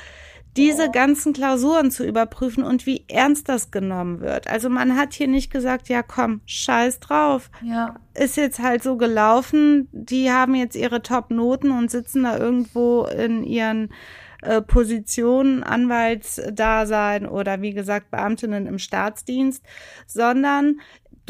[0.56, 4.48] diese ganzen Klausuren zu überprüfen und wie ernst das genommen wird.
[4.48, 7.50] Also man hat hier nicht gesagt, ja komm, scheiß drauf.
[7.62, 7.94] Ja.
[8.14, 13.44] Ist jetzt halt so gelaufen, die haben jetzt ihre Top-Noten und sitzen da irgendwo in
[13.44, 13.90] ihren
[14.42, 19.64] äh, Positionen, Anwaltsdasein oder wie gesagt Beamtinnen im Staatsdienst,
[20.06, 20.80] sondern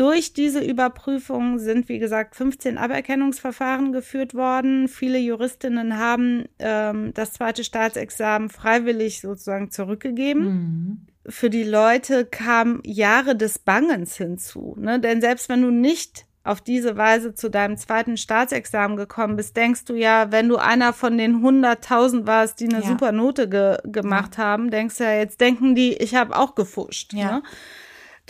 [0.01, 4.89] durch diese Überprüfung sind, wie gesagt, 15 Aberkennungsverfahren geführt worden.
[4.89, 10.45] Viele Juristinnen haben ähm, das zweite Staatsexamen freiwillig sozusagen zurückgegeben.
[10.45, 11.07] Mhm.
[11.27, 14.75] Für die Leute kamen Jahre des Bangens hinzu.
[14.79, 15.01] Ne?
[15.01, 19.85] Denn selbst wenn du nicht auf diese Weise zu deinem zweiten Staatsexamen gekommen bist, denkst
[19.85, 22.89] du ja, wenn du einer von den 100.000 warst, die eine ja.
[22.89, 24.45] super Note ge gemacht ja.
[24.45, 27.13] haben, denkst du ja, jetzt denken die, ich habe auch gefuscht.
[27.13, 27.33] Ja.
[27.33, 27.43] Ne?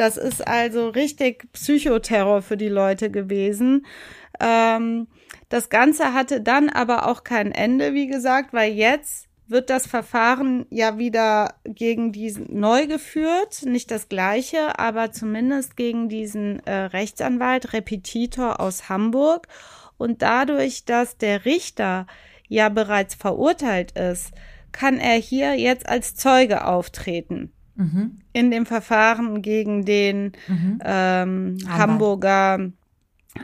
[0.01, 3.84] Das ist also richtig Psychoterror für die Leute gewesen.
[4.40, 5.09] Ähm,
[5.51, 10.64] das Ganze hatte dann aber auch kein Ende, wie gesagt, weil jetzt wird das Verfahren
[10.70, 17.74] ja wieder gegen diesen neu geführt, nicht das gleiche, aber zumindest gegen diesen äh, Rechtsanwalt,
[17.74, 19.48] Repetitor aus Hamburg.
[19.98, 22.07] Und dadurch, dass der Richter
[22.48, 24.32] ja bereits verurteilt ist,
[24.72, 28.20] kann er hier jetzt als Zeuge auftreten mhm.
[28.33, 30.81] in dem Verfahren gegen den mhm.
[30.85, 32.70] ähm, Hamburger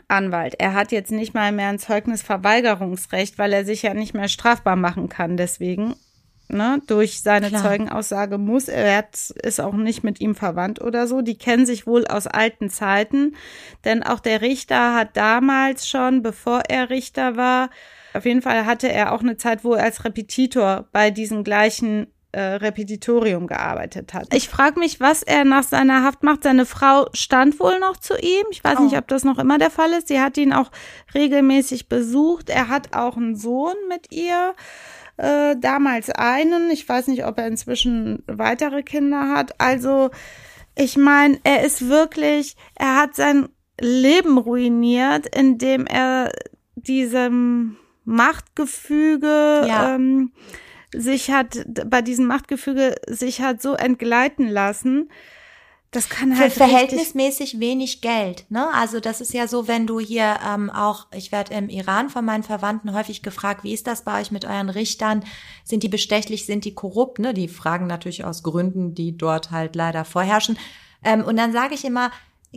[0.07, 0.55] Anwalt.
[0.59, 4.75] Er hat jetzt nicht mal mehr ein Zeugnisverweigerungsrecht, weil er sich ja nicht mehr strafbar
[4.75, 5.37] machen kann.
[5.37, 5.95] Deswegen,
[6.49, 7.63] ne, durch seine Klar.
[7.63, 11.21] Zeugenaussage muss er hat, ist auch nicht mit ihm verwandt oder so.
[11.21, 13.35] Die kennen sich wohl aus alten Zeiten,
[13.85, 17.69] denn auch der Richter hat damals schon, bevor er Richter war,
[18.13, 22.07] auf jeden Fall hatte er auch eine Zeit, wo er als Repetitor bei diesen gleichen
[22.37, 24.31] äh, Repetitorium gearbeitet hat.
[24.31, 26.43] Ich frage mich, was er nach seiner Haft macht.
[26.43, 28.45] Seine Frau stand wohl noch zu ihm.
[28.51, 28.83] Ich weiß oh.
[28.83, 30.07] nicht, ob das noch immer der Fall ist.
[30.07, 30.69] Sie hat ihn auch
[31.15, 32.51] regelmäßig besucht.
[32.51, 34.53] Er hat auch einen Sohn mit ihr.
[35.17, 36.69] Äh, damals einen.
[36.69, 39.59] Ich weiß nicht, ob er inzwischen weitere Kinder hat.
[39.59, 40.11] Also,
[40.75, 43.49] ich meine, er ist wirklich, er hat sein
[43.81, 46.31] Leben ruiniert, indem er
[46.75, 49.95] diesem Machtgefüge Ja.
[49.95, 50.33] ähm,
[50.93, 55.09] sich hat, bei diesem Machtgefüge sich hat so entgleiten lassen.
[55.91, 58.45] Das kann Für halt richtig, verhältnismäßig wenig Geld.
[58.49, 58.67] Ne?
[58.73, 62.25] Also das ist ja so, wenn du hier ähm, auch, ich werde im Iran von
[62.25, 65.23] meinen Verwandten häufig gefragt, wie ist das bei euch mit euren Richtern?
[65.63, 67.19] Sind die bestechlich, sind die korrupt?
[67.19, 67.33] Ne?
[67.33, 70.59] Die fragen natürlich aus Gründen, die dort halt leider vorherrschen.
[71.03, 72.11] Ähm, und dann sage ich immer,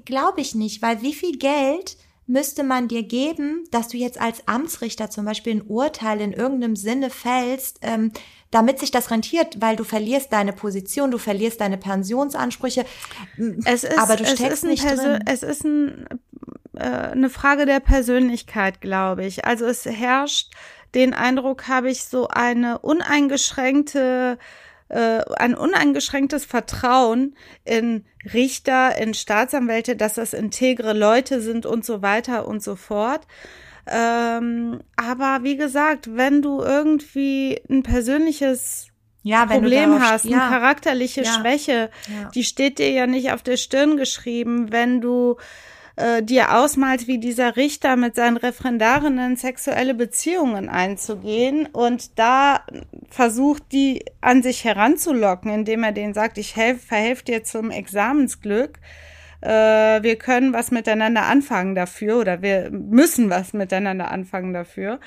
[0.05, 1.97] glaube ich nicht, weil wie viel Geld
[2.31, 6.77] müsste man dir geben, dass du jetzt als Amtsrichter zum Beispiel ein Urteil in irgendeinem
[6.77, 8.13] Sinne fällst, ähm,
[8.51, 12.85] damit sich das rentiert, weil du verlierst deine Position, du verlierst deine Pensionsansprüche.
[13.65, 15.21] Es ist, aber du es steckst nicht drin.
[15.27, 16.07] Es ist ein,
[16.77, 19.45] äh, eine Frage der Persönlichkeit, glaube ich.
[19.45, 20.53] Also es herrscht,
[20.95, 24.39] den Eindruck habe ich, so eine uneingeschränkte
[24.91, 27.35] äh, ein uneingeschränktes Vertrauen
[27.65, 33.27] in Richter, in Staatsanwälte, dass das integre Leute sind und so weiter und so fort.
[33.87, 38.89] Ähm, aber wie gesagt, wenn du irgendwie ein persönliches
[39.23, 40.39] Ja, Problem darauf- hast, ja.
[40.41, 41.33] eine charakterliche Ja.
[41.33, 41.91] Schwäche,
[42.35, 45.37] die steht dir ja nicht auf der Stirn geschrieben, wenn du
[46.01, 52.63] äh, dir ausmalst, wie dieser Richter mit seinen Referendarinnen sexuelle Beziehungen einzugehen und da
[53.11, 58.79] versucht, die an sich heranzulocken, indem er denen sagt, ich helf, verhelfe dir zum Examensglück.
[59.43, 59.49] Äh,
[60.03, 65.01] wir können was miteinander anfangen dafür oder wir müssen was miteinander anfangen dafür.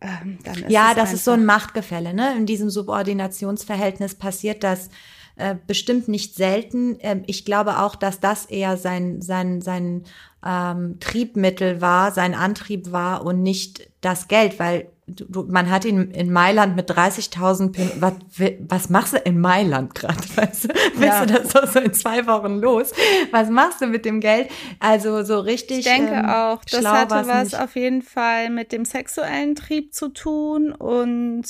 [0.00, 0.38] Ähm,
[0.68, 2.14] Ja, das ist so ein einfach- Machtgefälle.
[2.14, 2.34] Ne?
[2.36, 4.90] In diesem Subordinationsverhältnis passiert das
[5.36, 6.96] äh, bestimmt nicht selten.
[7.00, 10.04] Ähm, ich glaube auch, dass das eher sein, sein, sein
[10.46, 16.10] ähm, Triebmittel war, sein Antrieb war und nicht das Geld, weil du, man hat ihn
[16.12, 18.14] in Mailand mit 30.000 Pin was,
[18.68, 20.18] was machst du in Mailand gerade?
[20.36, 21.26] Weißt du, willst Ja.
[21.26, 22.92] du das doch so in zwei Wochen los?
[23.30, 24.50] Was machst du mit dem Geld?
[24.80, 25.78] Also so richtig.
[25.78, 27.60] Ich denke ähm, auch, das hatte was nicht.
[27.60, 31.44] auf jeden Fall mit dem sexuellen Trieb zu tun und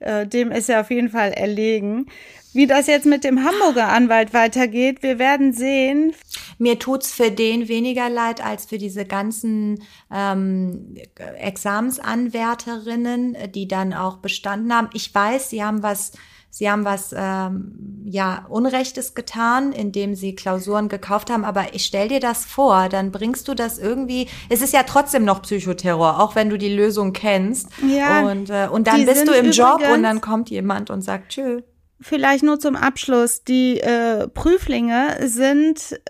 [0.00, 2.06] äh, dem ist er auf jeden Fall erlegen.
[2.52, 6.14] Wie das jetzt mit dem Hamburger Anwalt weitergeht, wir werden sehen.
[6.58, 10.96] Mir tut's für den weniger leid als für diese ganzen ähm,
[11.38, 14.90] Examensanwärterinnen, die dann auch bestanden haben.
[14.94, 16.10] Ich weiß, sie haben was,
[16.50, 21.44] sie haben was ähm, ja Unrechtes getan, indem sie Klausuren gekauft haben.
[21.44, 24.28] Aber ich stell dir das vor, dann bringst du das irgendwie.
[24.48, 27.68] Es ist ja trotzdem noch Psychoterror, auch wenn du die Lösung kennst.
[27.86, 31.30] Ja, und äh, und dann bist du im Job und dann kommt jemand und sagt
[31.30, 31.62] Tschö.
[32.00, 33.44] Vielleicht nur zum Abschluss.
[33.44, 36.00] Die äh, Prüflinge sind,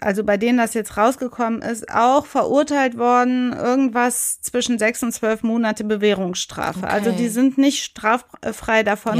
[0.00, 5.42] also bei denen das jetzt rausgekommen ist, auch verurteilt worden, irgendwas zwischen sechs und zwölf
[5.42, 6.80] Monate Bewährungsstrafe.
[6.80, 6.92] Okay.
[6.92, 9.18] Also die sind nicht straffrei davon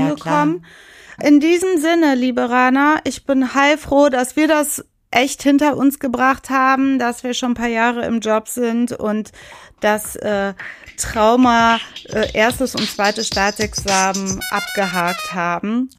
[1.21, 1.27] Ja.
[1.27, 6.49] In diesem Sinne, liebe Rana, ich bin heilfroh, dass wir das echt hinter uns gebracht
[6.49, 9.31] haben, dass wir schon ein paar Jahre im Job sind und
[9.81, 10.55] das äh,
[10.97, 15.91] Trauma äh, erstes und zweites Staatsexamen abgehakt haben.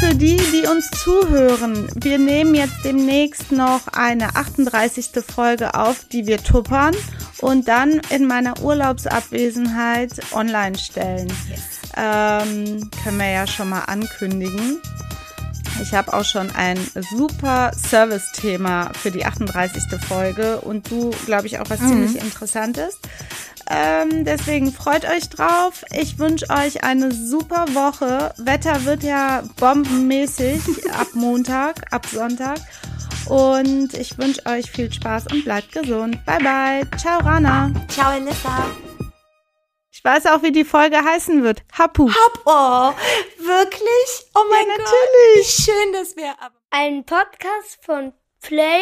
[0.00, 5.10] Für die, die uns zuhören, wir nehmen jetzt demnächst noch eine 38.
[5.22, 6.96] Folge auf, die wir tuppern
[7.42, 11.30] und dann in meiner Urlaubsabwesenheit online stellen.
[11.98, 14.80] Ähm, können wir ja schon mal ankündigen.
[15.80, 16.78] Ich habe auch schon ein
[17.10, 19.82] super Service-Thema für die 38.
[20.06, 22.98] Folge und du, glaube ich, auch was ziemlich Interessantes.
[23.70, 25.84] Ähm, deswegen freut euch drauf.
[25.92, 28.34] Ich wünsche euch eine super Woche.
[28.38, 30.60] Wetter wird ja bombenmäßig
[30.92, 32.58] ab Montag, ab Sonntag.
[33.26, 36.24] Und ich wünsche euch viel Spaß und bleibt gesund.
[36.24, 36.98] Bye bye.
[36.98, 37.70] Ciao, Rana.
[37.88, 38.89] Ciao, Elissa.
[40.00, 41.62] Ich weiß auch, wie die Folge heißen wird.
[41.76, 42.08] Hapu.
[42.10, 42.94] Hab, oh,
[43.36, 44.24] wirklich?
[44.34, 44.84] Oh mein Ja, Gott.
[44.86, 45.58] natürlich.
[45.58, 46.54] Wie schön, dass wir aber.
[46.70, 48.80] Ein Podcast von Play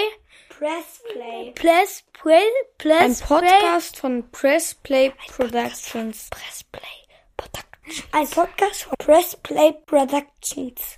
[0.49, 1.53] Press Play.
[1.57, 2.45] Press Play
[2.79, 6.29] Press Ein Podcast von Press Play Productions.
[6.31, 6.83] Press Play
[7.37, 8.05] Production.
[8.12, 10.81] Ein Podcast von Press Play Productions.